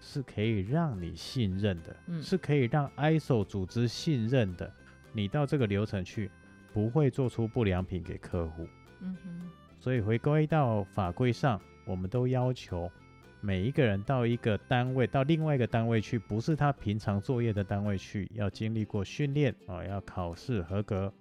[0.00, 4.70] 是可以让你信任的，嗯是可以让 ISO 组织信任的。
[5.12, 6.30] 你到这个流程去，
[6.72, 8.68] 不会做出不良品给客户。
[9.00, 12.90] 嗯哼所以回归到法规上，我们都要求
[13.40, 21.12] 每一个人到一个单位，到另外一个单位去，不是他平常作业的单位去，要经历过训练啊、要考试合格，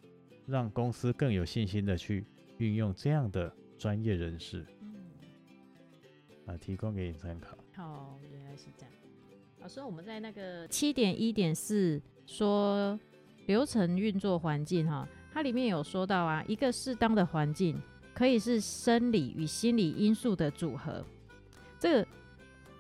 [0.45, 2.26] 让公司更有信心的去
[2.58, 4.95] 运用这样的专业人士嗯。
[6.45, 7.58] 啊，提供给你参考。
[7.76, 8.91] 好，原来是这样。
[9.60, 12.99] 老师，我们在那个七点一点四说
[13.47, 17.82] 流程运作环境哈，它里面有说到啊，一个适当的环境
[18.13, 21.04] 可以是生理与心理因素的组合。
[21.80, 22.08] 这个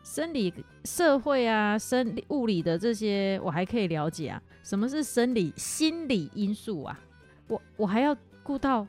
[0.03, 0.53] 生理、
[0.85, 4.41] 社会啊、生理、物理的这些，我还可以了解啊。
[4.63, 6.99] 什么是生理、心理因素啊？
[7.47, 8.87] 我我还要顾到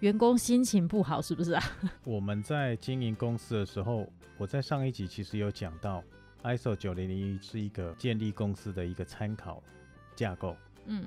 [0.00, 1.62] 员工心情不好，是不是啊？
[2.04, 6.02] 我们在经营公司的时候，我在上一集其实有讲到
[6.42, 9.62] ，ISO 九零零一是一个建立公司的一个参考
[10.16, 10.56] 架构。
[10.86, 11.04] 嗯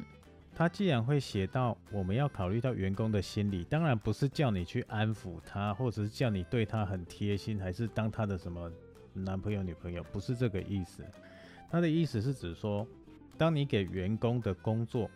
[0.56, 8.72] 他既然会写到我们要考虑到员工的心理，当然不是叫你去安抚他，或者是叫你对他很贴心，还是当他的什么
[9.14, 11.04] 男朋友、女朋友，不是这个意思。
[11.72, 12.88] 他的意思是指说，
[13.38, 15.10] 当你给员工的工作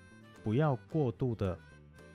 [0.43, 1.57] 不要过度的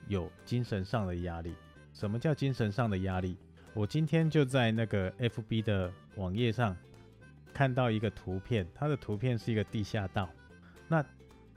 [0.07, 1.55] 有精神上的压力。
[1.93, 3.37] 什么叫精神上的压力？
[3.73, 6.75] 我今天就在那个 FB 的网页上
[7.53, 10.29] 看到一个图片，它的图片是一个地下道，
[10.87, 11.05] 那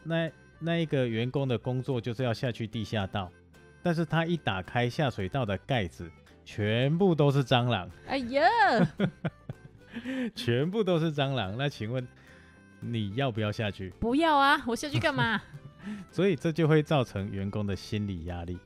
[0.05, 3.31] 那那一个员工的工作就是要下去地下道，
[3.83, 6.11] 但是他一打开下水道的盖子，
[6.45, 8.43] 全部都是蟑螂，哎呀，
[10.35, 11.57] 全部都是蟑螂。
[11.57, 12.07] 那请问
[12.81, 13.91] 你要不要下去？
[14.01, 14.63] 不要啊！
[14.67, 15.41] 我下去干嘛？
[16.11, 18.59] 所以这就会造成员工的心理压力。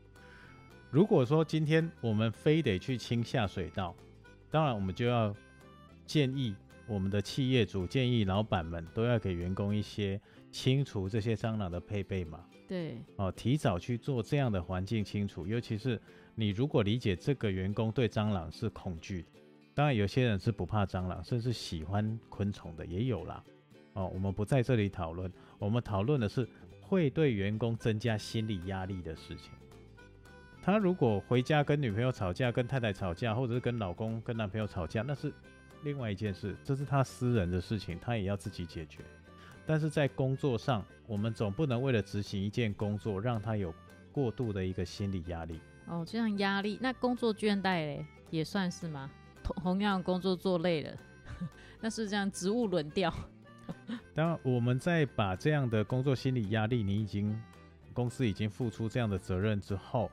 [0.90, 3.94] 如果说今天我们非得去清下水道，
[4.50, 5.34] 当然我们就要
[6.06, 6.54] 建议
[6.86, 10.20] 我们的企业主建议老板们都要给员工一些
[10.50, 12.44] 清除这些蟑螂的配备嘛。
[12.68, 16.00] 对，哦，提早去做这样的环境清除，尤其是
[16.34, 19.28] 你如果理解这个员工对蟑螂是恐惧的，
[19.74, 23.42] 当然有些人是不怕蟑螂，甚至喜欢昆虫的也有啦。
[23.94, 26.48] 哦，我们不在这里讨论，我们讨论的是
[26.80, 29.50] 会对员工增加心理压力的事情。
[30.62, 35.32] 他如果回家跟女朋友吵架，跟太太吵架，或者是跟老公、跟男朋友吵架，那是
[35.82, 39.02] 另外一件事，这是他私人的事情，他也要自己解决。
[39.70, 43.72] 但是在工作上，我们总不能为了执行一件工作，让他有
[44.10, 45.60] 过度的一个心理压力。
[45.86, 49.08] 哦，这样压力，那工作倦怠嘞，也算是吗？
[49.44, 50.92] 同同样工作做累了，
[51.80, 53.14] 那是这样职务轮调。
[54.12, 57.40] 当然，我们在把这样的工作心理压力，你已经
[57.94, 60.10] 公司已经付出这样的责任之后，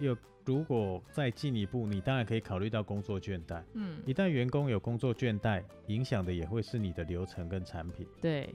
[0.00, 0.14] 又
[0.50, 3.62] 如果再进一步，你当然可以考虑到工作倦怠。
[3.74, 8.04] 嗯，一旦员工有工作倦怠，影响的也会是你的流程跟产品。
[8.20, 8.52] 对，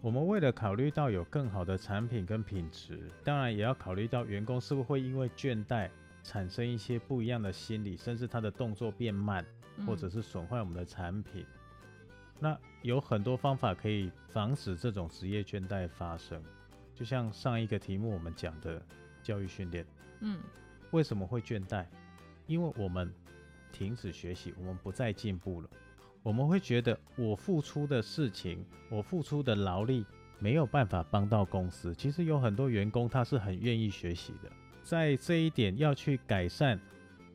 [0.00, 5.90] 我们为了考虑到有更好的产品跟品质，当然也要考虑到员工是不是会因为倦怠
[6.22, 9.44] 产生一些不一样的心理，甚至他的动作变慢，
[9.84, 11.44] 或者嗯是损坏我们的产品。
[12.38, 16.40] 那有很多方法可以防止这种职业倦怠发生，
[16.94, 18.80] 就像上一个题目我们讲的
[19.20, 19.84] 教育训练。
[20.20, 20.38] 嗯
[20.94, 21.84] 为什么会倦怠？
[22.46, 23.12] 因为我们
[23.72, 25.68] 停止学习，我们不再进步了。
[26.22, 30.06] 我们会觉得我付出的事情，我付出的劳力
[30.38, 31.92] 没有办法帮到公司。
[31.96, 34.48] 其实有很多员工他是很愿意学习的，
[34.84, 36.80] 在这一点要去改善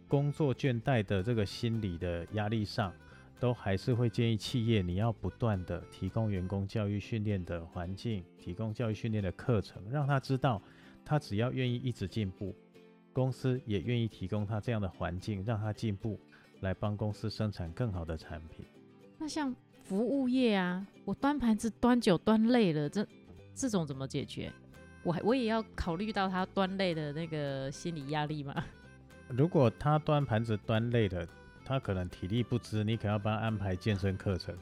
[0.07, 2.93] 工作倦怠的这个心理的压力上，
[3.41, 10.61] 都还是会建议企业你要不断的提供员工教育训练的环境，提供教育训练的课程，让他知道
[11.03, 12.55] 他只要愿意一直进步，
[13.19, 16.17] 公司也愿意提供他这样的环境，让他进步，
[16.61, 18.65] 来帮公司生产更好的产品。
[19.17, 19.53] 那像
[19.83, 23.05] 服务业啊，我端盘子端久端累了，这
[23.53, 24.49] 这种怎么解决？
[25.03, 28.55] 我还我也要考虑到他端累的那个心理压力嘛。
[29.27, 31.27] 如果他端盘子端累了，
[31.65, 34.57] 他可能体力不支，你可要帮他安排健身课程。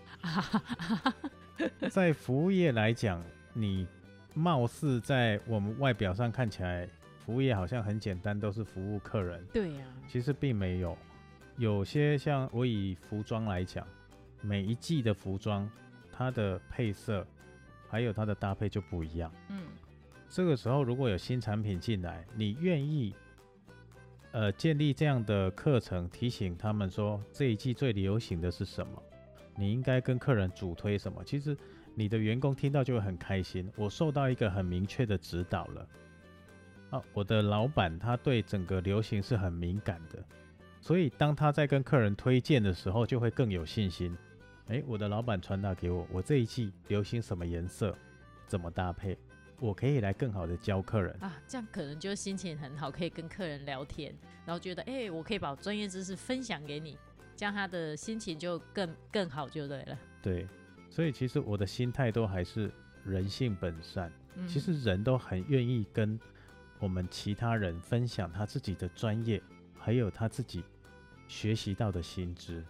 [1.91, 3.86] 在服务业来讲，你
[4.34, 6.89] 貌似在我们外表上看起来，
[7.28, 10.97] 服务业好像很简单，都是服务客人，对呀、其实并没有。
[11.57, 13.86] 有些像我以服装来讲，
[14.41, 15.69] 每一季的服装，
[16.09, 17.28] 它的配色
[17.89, 19.30] 还有它的搭配就不一样。
[19.49, 19.59] 嗯
[20.30, 23.13] 这个时候如果有新产品进来，你愿意
[24.32, 29.03] 呃建立这样的课程，提醒他们说这一季最流行的是什么，
[29.53, 31.21] 你应该跟客人主推什么。
[31.25, 31.57] 其实
[31.93, 35.86] 你的员工听到就会很开心，我受到一个很明确的指导了。
[36.90, 40.24] 啊，我的老板他对整个流行是很敏感的，
[40.80, 44.16] 所以当他在跟客人推荐的时候，就会更有信心。
[44.68, 47.96] 诶，我的老板传达给我，我这一季流行什么颜色，
[48.48, 49.18] 怎么搭配，
[49.60, 51.16] 我可以来更好的教客人。
[51.22, 54.14] 啊，这样可能就心情很好，可以跟客人聊天，
[54.46, 56.98] 然后觉得哎、我可以把专业知识分享给你，
[57.36, 59.98] 这样他的心情就更更好，就对了。
[60.22, 60.48] 对，
[60.90, 62.72] 所以其实我的心态都还是
[63.04, 64.10] 人性本善。
[64.36, 66.20] 嗯其实人都很愿意跟
[66.80, 69.41] 我们其他人分享他自己的专业，
[69.78, 70.63] 还有他自己
[71.28, 72.63] 学习到的新知。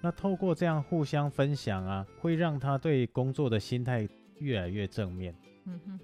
[0.00, 4.08] 那透过这样互相分享啊，会让他对工作的心态
[4.38, 5.34] 越来越正面。
[5.64, 5.98] 嗯哼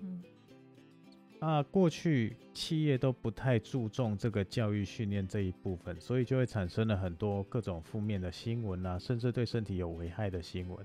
[1.40, 10.84] 哼，啊，过去企业都不太注重这个教育训练这一部分，所以就会产生了很多各种负面的新闻啊，甚至对身体有危害的新闻。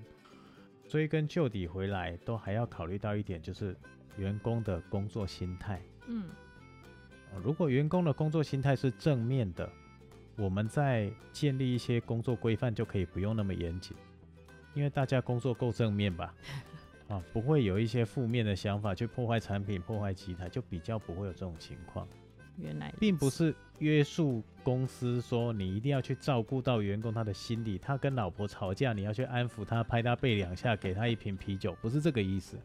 [0.86, 3.76] 追根究底回来，都还要考虑到一点，就是
[4.16, 5.82] 员工的工作心态。
[6.08, 6.24] 嗯。
[7.32, 9.70] 啊如果员工的工作心态是正面的，
[10.36, 13.96] 我们在建立一些工作规范就可以不用那么严谨，
[14.74, 16.34] 因为大家工作够正面吧，
[17.08, 22.08] 啊，不会有一些负面的想法去破坏产品、破坏机台，就比较不会有这种情况，
[22.56, 32.58] 原来并不是约束公司说你一定要去照顾到员工他的心理，他跟老婆吵架，你要去安抚他，拍他背两下，给他一瓶啤酒，不是这个意思，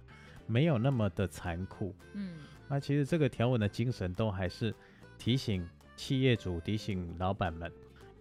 [0.47, 1.93] 没有那么的残酷。
[2.13, 2.33] 嗯
[2.73, 4.73] 那其实这个条文的精神都还是
[5.19, 5.63] 提醒
[5.95, 7.71] 企业主、提醒老板们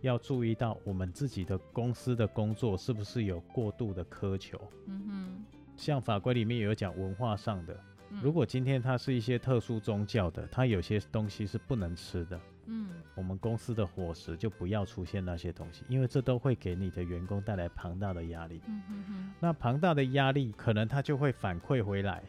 [0.03, 4.61] 要注意到我们自己的公司的工作是不是有过度的苛求。
[4.85, 5.45] 嗯哼
[5.75, 7.81] 像法规里面也有讲文化上的，
[8.11, 18.61] 嗯，如果今天它是一些特殊宗教的，它有些东西是不能吃的，嗯我们公司的伙食就不要出现那些东西，因为这都会给你的员工带来庞大的压力。
[18.67, 22.23] 嗯哼哼，那庞大的压力，可能它就会反馈回来，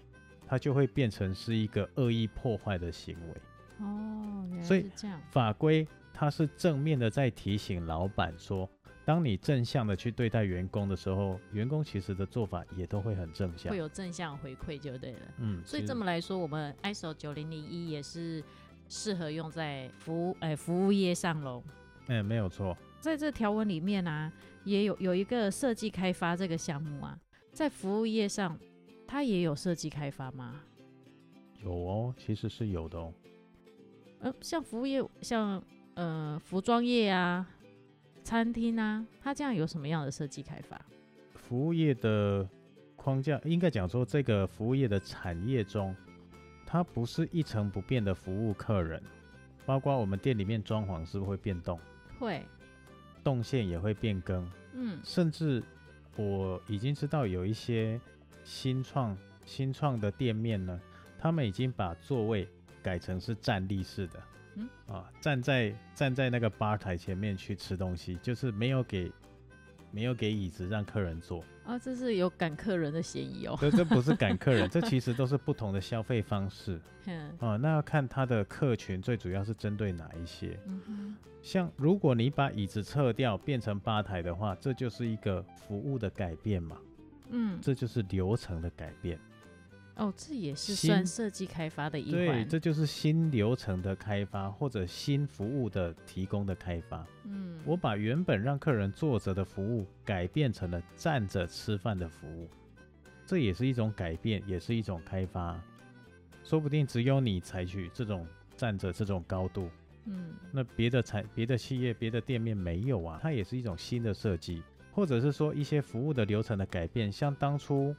[0.47, 3.41] 它就会变成是一个恶意破坏的行为。
[3.79, 8.69] 哦，原来所以是这样，法规它是正面的在提醒老板说，
[9.03, 13.77] 当你正向的去对待员工的时候，员工其实的做法也都会很正向会。
[13.77, 15.19] 有正向回馈就对了。
[15.39, 18.43] 嗯，所以这么来说，我们 ISO 九零零一也是
[18.87, 21.63] 适合用在服务哎服务业上喽。
[22.07, 22.77] 哎、没有错。
[22.99, 24.31] 在这条文里面啊，
[24.63, 27.17] 也有有一个设计开发这个项目啊，
[27.51, 28.57] 在服务业上，
[29.13, 30.59] 它也有设计开发吗？
[31.63, 33.13] 有哦，其实是有的哦。
[34.21, 37.47] 呃，像服务业，像呃服装业啊、
[38.23, 40.83] 餐厅啊，它这样有什么样的设计开发？
[41.35, 42.49] 服务业的
[42.95, 45.95] 框架，应该讲说这个服务业的产业中，
[46.65, 48.99] 它不是一成不变的服务客人，
[49.63, 51.79] 包括我们店里面装潢是不是会变动，
[52.17, 52.41] 会，
[53.23, 55.61] 动线也会变更，嗯甚至
[56.15, 58.01] 我已经知道有一些
[58.43, 60.79] 新创新创的店面呢，
[61.17, 62.47] 他们已经把座位
[62.81, 64.23] 改成是站立式的，
[64.55, 69.11] 嗯啊，站在站在那个吧台前面去吃东西，就是没有给
[69.91, 73.55] 没有给椅子让客人坐，啊，这是有赶客人的嫌疑哦。
[73.59, 77.57] 这这不是赶客人，这其实都是不同的消费方式 嗯啊。
[77.57, 80.59] 那要看他的客群最主要是针对哪一些。
[80.65, 86.77] 嗯，像如果你把椅子撤掉变成吧台的话，这就是一个服务的改变嘛，
[87.33, 89.19] 嗯，这就是流程的改变。
[89.95, 92.47] 哦，这也是算设计开发的一对，环。
[92.49, 97.05] 这就是新流程的开发或者新服务的提供的开发。
[97.25, 102.49] 嗯，我把原本让客人坐着的服务改变成了站着吃饭的服务，
[103.27, 105.61] 这也是一种改变，也是一种开发。
[106.43, 108.27] 说不定只有你采取这种
[108.57, 109.69] 站着这种高度，
[110.05, 114.63] 嗯那别的产、别的企业、别的店面没有啊，它也是一种新的设计，
[114.93, 117.95] 或者是说一些服务的流程的改变，像当初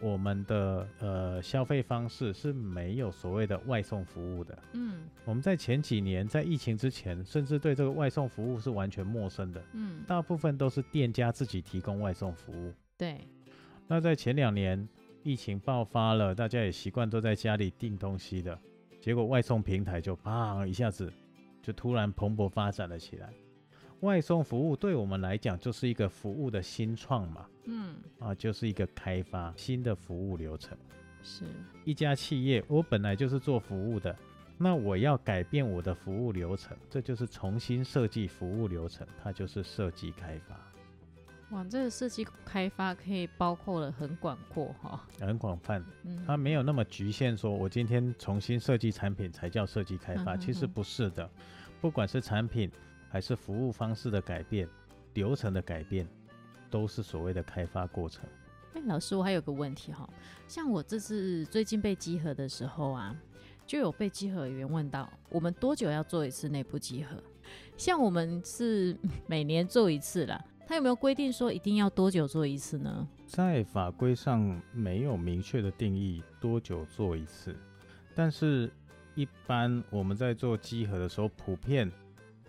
[0.00, 4.58] 我们的呃消费方式是没有所谓的外送服务的。
[4.72, 12.72] 嗯我们在前几年在疫情之前，甚至对这个外送服务是完全陌生的，嗯，大部分都是店家自己提供外送服务。
[12.96, 13.20] 对，
[13.86, 14.88] 那在前两年
[15.22, 18.58] 疫情爆发了，大家也习惯都在家里订东西的，
[19.00, 21.12] 结果外送平台就砰一下子
[21.62, 23.32] 就突然蓬勃发展了起来。
[24.02, 30.76] 外送服务对我们来讲就是一个服务的新创嘛，嗯啊，就是一个开发新的服务流程。
[31.22, 31.44] 是，
[31.84, 34.14] 一家企业，我本来就是做服务的，
[34.58, 45.06] 那我要改变我的服务流程，这就是重新设计服务流程，它就是设计开发，哇，这个设计开发可以包括了很广阔哈。
[45.20, 45.80] 很广泛。
[46.02, 51.30] 嗯，它没有那么局限，说我今天重新设计产品才叫设计开发，嗯哼其实不是的。
[51.80, 52.70] 不管是产品
[53.12, 54.66] 还是服务方式的改变、
[55.12, 56.08] 流程的改变，
[56.70, 58.24] 都是所谓的开发过程。
[58.72, 60.08] 哎，老师，我还有个问题哈，
[60.48, 63.14] 像我这次最近被集合的时候啊，
[63.66, 67.22] 就有被集合员问到，我们多久要做一次内部集合？
[67.76, 68.96] 像我们是
[69.28, 73.06] 每年做一次啦，他有没有规定说一定要多久做一次呢？
[73.26, 77.54] 在法规上没有明确的定义多久做一次，
[78.14, 78.72] 但是
[79.14, 81.92] 一般我们在做集合的时候，普遍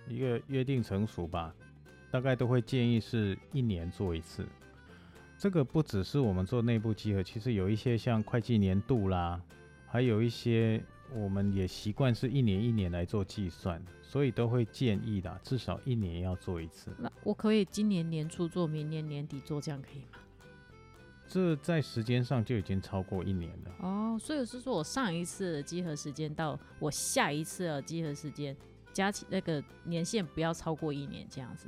[0.07, 1.53] 一个约定成熟吧，
[2.11, 4.45] 大概都会建议是一年做一次。
[5.37, 9.41] 这个不只是我们做内部集合，其实有一些像会计年度啦，
[9.87, 10.81] 还有一些
[11.13, 16.91] 我们也习惯是一年一年来做计算，所以都会建议的，至少一年要做一次。
[16.97, 20.19] 那我可以今年年初做，明年年底做，这样可以吗？
[21.27, 23.71] 这在时间上就已经超过一年了。
[23.79, 28.55] 哦，所以是说我上一次的集合时间到我下一次的集合时间，
[28.93, 31.67] 加起那个年限不要超过一年，这样子。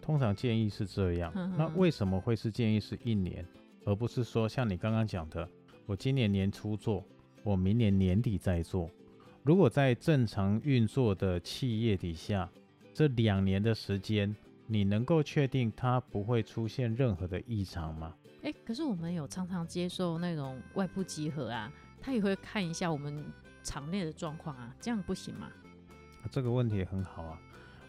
[0.00, 3.44] 通常建议是这样那为什么会是建议是一年，
[3.84, 5.48] 而不是说像你刚刚讲的，
[5.86, 7.04] 我今年年初做，
[7.42, 8.88] 我明年年底再做？
[9.42, 12.48] 如果在正常运作的企业底下，
[12.94, 14.34] 这两年的时间，
[14.66, 18.14] 你能够确定它不会出现任何的异常吗？
[18.42, 23.24] 哎、可是我们有常常接受那种外部集合啊，他也会看一下我们
[23.62, 25.50] 场内的状况啊，这样不行吗？
[26.30, 27.38] 这个问题很好啊。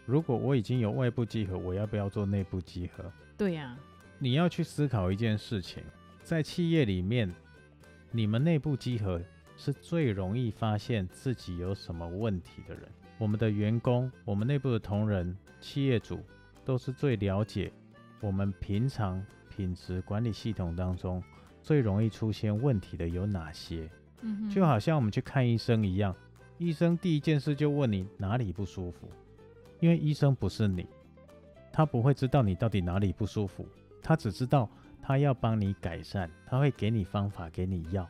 [0.06, 3.04] 如果我已经有外部集合，我要不要做内部集合？
[3.36, 3.76] 对呀、
[4.18, 5.82] 你要去思考一件事情，
[6.22, 7.32] 在企业里面，
[8.10, 9.20] 你们内部集合
[9.56, 12.82] 是最容易发现自己有什么问题的人。
[13.18, 16.20] 我们的员工、我们内部的同仁、企业主
[16.64, 17.70] 都是最了解
[18.20, 21.22] 我们平常品质管理系统当中
[21.62, 23.88] 最容易出现问题的有哪些。
[24.22, 26.16] 嗯，就好像我们去看医生一样，
[26.60, 29.08] 医生第一件事就问你哪里不舒服，
[29.80, 30.86] 因为医生不是你，
[31.72, 33.66] 他不会知道你到底哪里不舒服，
[34.02, 34.68] 他只知道
[35.00, 38.06] 他要帮你改善，他会给你方法，给你药。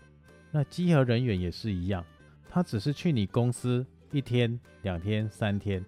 [0.51, 2.05] 那稽核人员也是一样，
[2.49, 5.87] 他只是去你公司一天、两天、三天，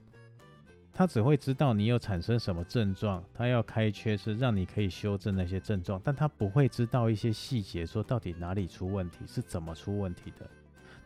[0.92, 10.48] 他只会知道你有产生什么症状，他要开缺是让你可以修正那些症状，但他不会知道一些细节，说到底哪里出问题，是怎么出问题的。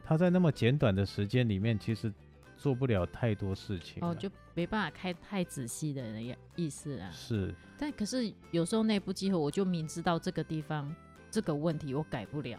[0.07, 2.13] 他在那么简短的时间里面，其实
[2.57, 4.01] 做不了太多事情。
[4.03, 7.11] 哦，就没办法开太仔细的那个意思啊。
[7.11, 10.95] 是，但可是有时候内部集合，我就明知道这个地方
[11.29, 12.57] 这个问题我改不了，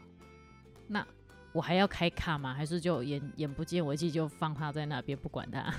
[0.87, 1.07] 那
[1.53, 2.53] 我还要开卡吗？
[2.53, 5.73] 还是就眼眼不见为净，就放他在那边不管他？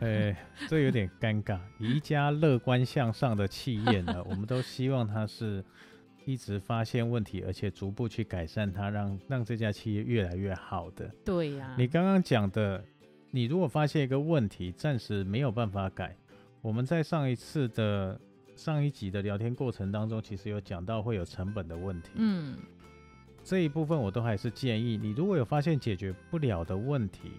[0.00, 0.34] 哎，
[0.66, 1.60] 这有点尴尬。
[1.78, 5.64] 宜家乐观向上的气焰呢，我们都希望它是
[6.30, 11.10] 一直发现问题，而且逐步去改善它，让让这家企业越来越好的。
[11.24, 12.84] 对呀、你刚刚讲的，
[13.30, 16.16] 你如果发现一个问题，暂时没有办法改，
[16.62, 18.20] 我们在上一次的
[18.54, 22.10] 上一集的聊天过程当中，其实有讲到会有成本的问题。
[22.14, 22.56] 嗯，
[23.42, 27.32] 这一部分我都还是建议你，如果有发现解决不了的问题，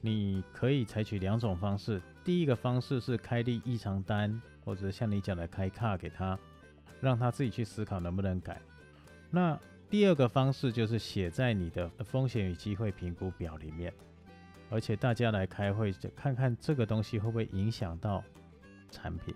[0.00, 2.02] 你可以采取两种方式。
[2.24, 6.38] 第一个方式是开立异常单，或者像你讲的开卡给他，
[7.00, 8.60] 让他自己去思考能不能改。
[9.30, 9.58] 那
[9.88, 13.92] 第二个方式就是写在你的风险与机会评估表里面，
[14.70, 18.22] 而且大家来开会，看看这个东西会不会影响到
[18.90, 19.34] 产品，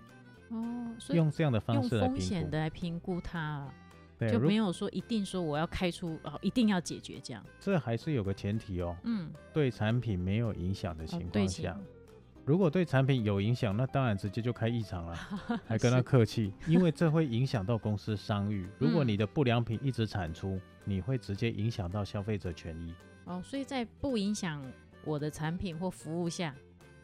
[0.49, 2.59] 哦，所以用这样的方式来评估风险的。
[2.59, 3.67] 来评估它
[4.29, 7.43] 就没有说一定说我要开出哦，一定要解决这样。
[7.59, 11.79] 这还是有个前提哦，嗯，对产品没有影响的哦情况下。
[12.45, 15.15] 如果对产品有影响，那当然直接就开异常了，
[15.65, 18.67] 还跟他客气，因为这会影响到公司商誉。
[18.79, 22.93] 如果嗯你的不良品一直产出，你会直接影响到消费者权益。
[23.25, 24.61] 哦，所以在不影响
[25.05, 26.55] 我的产品或服务下，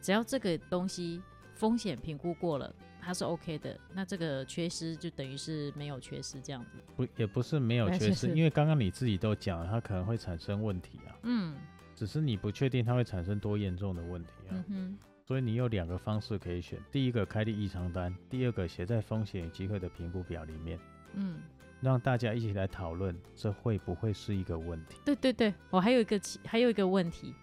[0.02, 1.22] 只要这个东西
[1.54, 6.78] 风险评估过了，它是 OK 的，那这个缺失就等于是没有缺失这样子。
[6.96, 11.56] 不，也不是没有缺失，因为刚刚你自己都讲了，它可能会产生问题啊，嗯
[11.94, 14.50] 只是你不确定它会产生多严重的问题啊。
[14.52, 14.98] 嗯哼，
[15.28, 20.80] 所以你有两个方式可以选：第一个开立异常单，第二个写在风险与机会的评估表里面，
[21.12, 21.42] 嗯，
[21.82, 24.96] 让大家一起来讨论，这会不会是一个问题？
[25.04, 27.34] 对对对，我还有一个还有一个问题，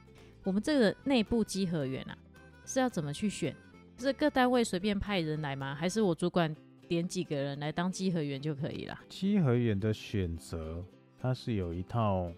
[0.44, 2.18] 我们这个内部稽核员啊，
[2.66, 3.56] 是要怎么去选？
[4.00, 5.76] 是各单位随便派人来吗？
[5.76, 6.54] 还是我主管
[6.88, 9.00] 点几个人来当稽核员就可以了？
[9.10, 10.84] 稽核员的选择，
[11.20, 12.32] 它是有一套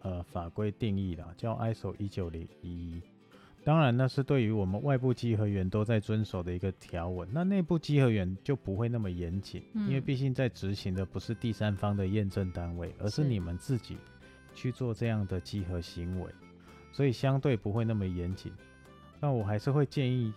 [0.00, 3.02] 呃法规定义的，叫 ISO 一九零一一。
[3.62, 7.28] 当然，那是对于我们外部稽核员都在遵守的一个条文。
[7.30, 13.98] 那内部稽核员就不会那么严谨，因为嗯毕竟在执行的不是第三方的验证单位，而是是你们自己
[14.54, 16.30] 去做这样的稽核行为，
[16.90, 18.50] 所以相对不会那么严谨。
[19.20, 20.32] 那我还是会建议，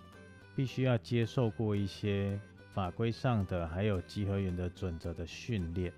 [0.54, 2.38] 必须要接受过一些
[2.74, 5.94] 法规上的，还有稽核员的准则的训练，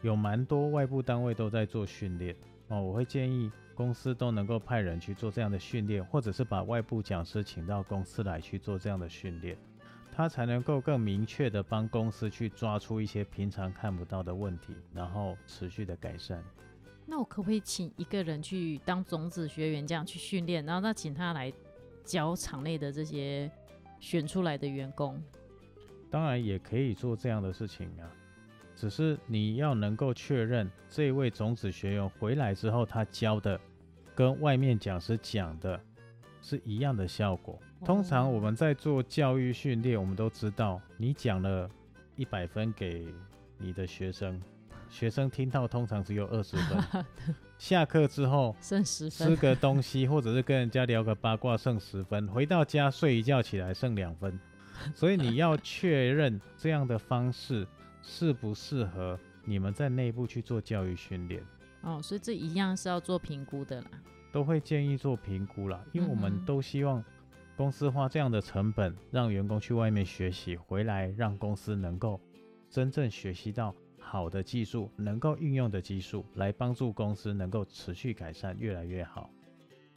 [0.00, 2.34] 有蛮多外部单位都在做训练
[2.68, 2.80] 哦。
[2.80, 9.56] 我会建议公司都能够派人去做这样的训练，或者是把外部讲师请到公司来去做这样的训练，
[10.12, 16.44] 他才能够更明确的帮公司去抓出一些平常看不到的问题，然后持续的改善。
[17.06, 21.50] 那我可不可以请一个人去当种子学员，这样去训练，然后那请他来
[22.04, 23.50] 教场内的这些
[23.98, 25.18] 选出来的员工？
[26.10, 28.04] 当然也可以做这样的事情啊，
[28.76, 33.58] 只是你要能够确认这位种子学员回来之后，他教的
[34.20, 35.80] 跟外面讲师讲的
[36.42, 37.58] 是一样的效果。
[37.86, 41.66] 通常哦我们在做教育训练，我们都知道，你讲了
[42.16, 43.06] 一百分给
[43.56, 44.38] 你的学生，
[44.90, 47.02] 学生听到通常只有二十分，
[47.56, 49.28] 下课之后剩十分。
[49.28, 54.38] 吃，个东西，或者是跟人家聊个八卦，剩十分；回到家睡一觉起来剩两分。
[54.94, 57.66] 所以你要确认这样的方式
[58.02, 61.42] 适不适合你们在内部去做教育训练，
[61.82, 63.90] 哦，所以这一样是要做评估的啦。
[64.32, 67.02] 都会建议做评估啦，因为我们都希望
[67.56, 72.20] 公司花这样的成本，让员工去外面学习，回来让公司能够
[72.68, 79.28] 真正学习到好的技术，能够运用的技术，来帮助公司能够持续改善，越来越好。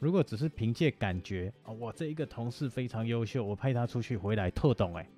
[0.00, 5.08] 如果只是凭借感觉啊、我这一个同事非常优秀，我派他出去回来透懂哎，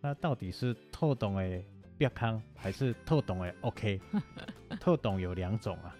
[0.00, 1.64] 那到底是透懂哎
[1.96, 3.98] 不要康，还是透懂哎 OK？
[4.82, 5.96] 透懂有两种啊。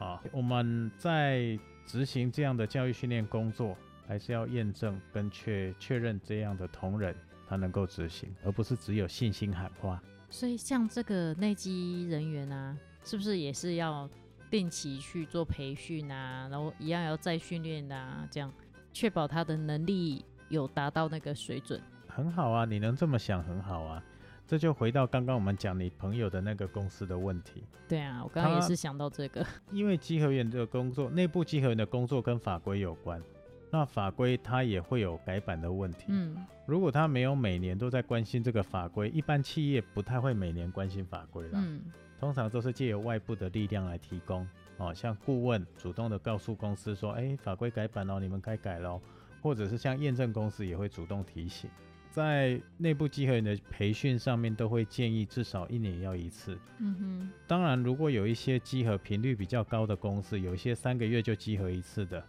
[0.00, 3.76] 啊，我们在执行这样的教育训练工作，
[4.08, 7.14] 还是要验证跟确确认这样的同仁
[7.48, 10.02] 他能够执行，而不是只有信心喊话。
[10.28, 14.10] 所以像这个内机人员啊，是不是也是要
[14.50, 18.52] 定期去做培训啊，然后一样要再训练啊，这样
[18.92, 21.80] 确保他的能力有达到那个水准？
[22.08, 24.02] 很好啊，你能这么想很好啊。
[24.46, 29.44] 这就回到刚刚我们讲你朋友的那个公司的问题，对啊，我刚刚也是想到这个。
[29.72, 33.22] 因为稽核员的工作，内部稽核员的工作跟法规有关，
[33.70, 36.06] 那法规它也会有改版的问题。
[36.08, 41.58] 嗯如果他没有每年都在关心这个法规，一般企业不太会每年关心法规啦。
[41.62, 41.80] 嗯
[42.20, 49.00] 通常都是借由外部的力量来提供，哦，像顾问主动的告诉公司说，哎，法规改版哦，你们该改喽，
[49.42, 51.68] 或者是像验证公司也会主动提醒，
[52.12, 56.58] 在内部稽核员的培训上面都会建议至少一年要一次。
[56.78, 62.22] 嗯哼，当然，如果有一些稽核频率比较高的公司，有一些三个月就稽核一次的，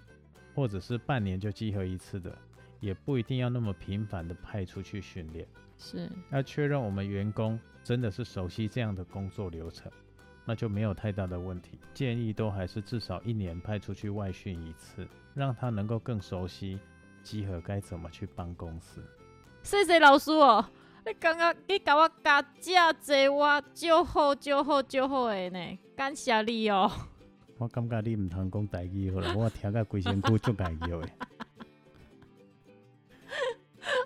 [0.55, 2.33] 或者是半年就稽核一次的，
[2.79, 5.45] 也不一定要那么频繁的派出去训练。
[5.77, 9.91] 是要确认我们员工真的是熟悉这样的工作流程，
[10.45, 11.77] 那就没有太大的问题。
[11.93, 16.79] 建议都还是至少一年派出去外训一次，让他能够更熟悉
[17.21, 19.03] 集合该怎么去帮公司。
[19.63, 20.63] 谢谢老师哦。
[21.05, 26.91] 你刚刚你甲我教遮济，我就好就好就好诶呢，感谢你哦。
[27.57, 31.09] 我感觉你唔通讲台语好了，我听个规身躯足介叫的。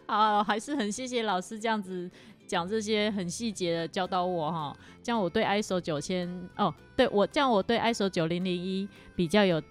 [0.05, 2.09] 好，还是很谢谢老师这样子
[2.47, 9.61] 讲这些很细节的教导我哈，这样我对 ISO 九千哦，对我这样我对 ISO 九零零一比较有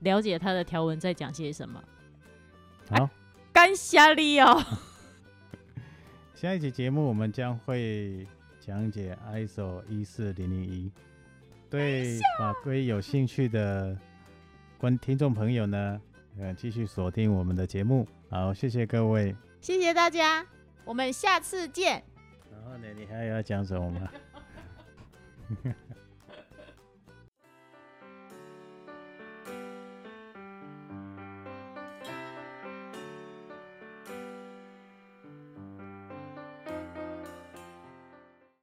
[0.00, 1.82] 了解它的条文在讲些什么。
[2.90, 3.08] 好，
[3.52, 4.62] 感谢你哦。
[6.34, 8.26] 下一集节目我们将会
[8.58, 10.90] 讲解 ISO 一四零零一。
[11.70, 13.96] 对法规有兴趣的
[14.76, 16.00] 观听众朋友呢，
[16.38, 18.06] 呃，继续锁定我们的节目。
[18.28, 19.34] 好，谢谢各位。
[19.60, 20.44] 谢谢大家，
[20.84, 22.02] 我们下次见。
[22.52, 24.10] 然后呢，你还要讲什么吗？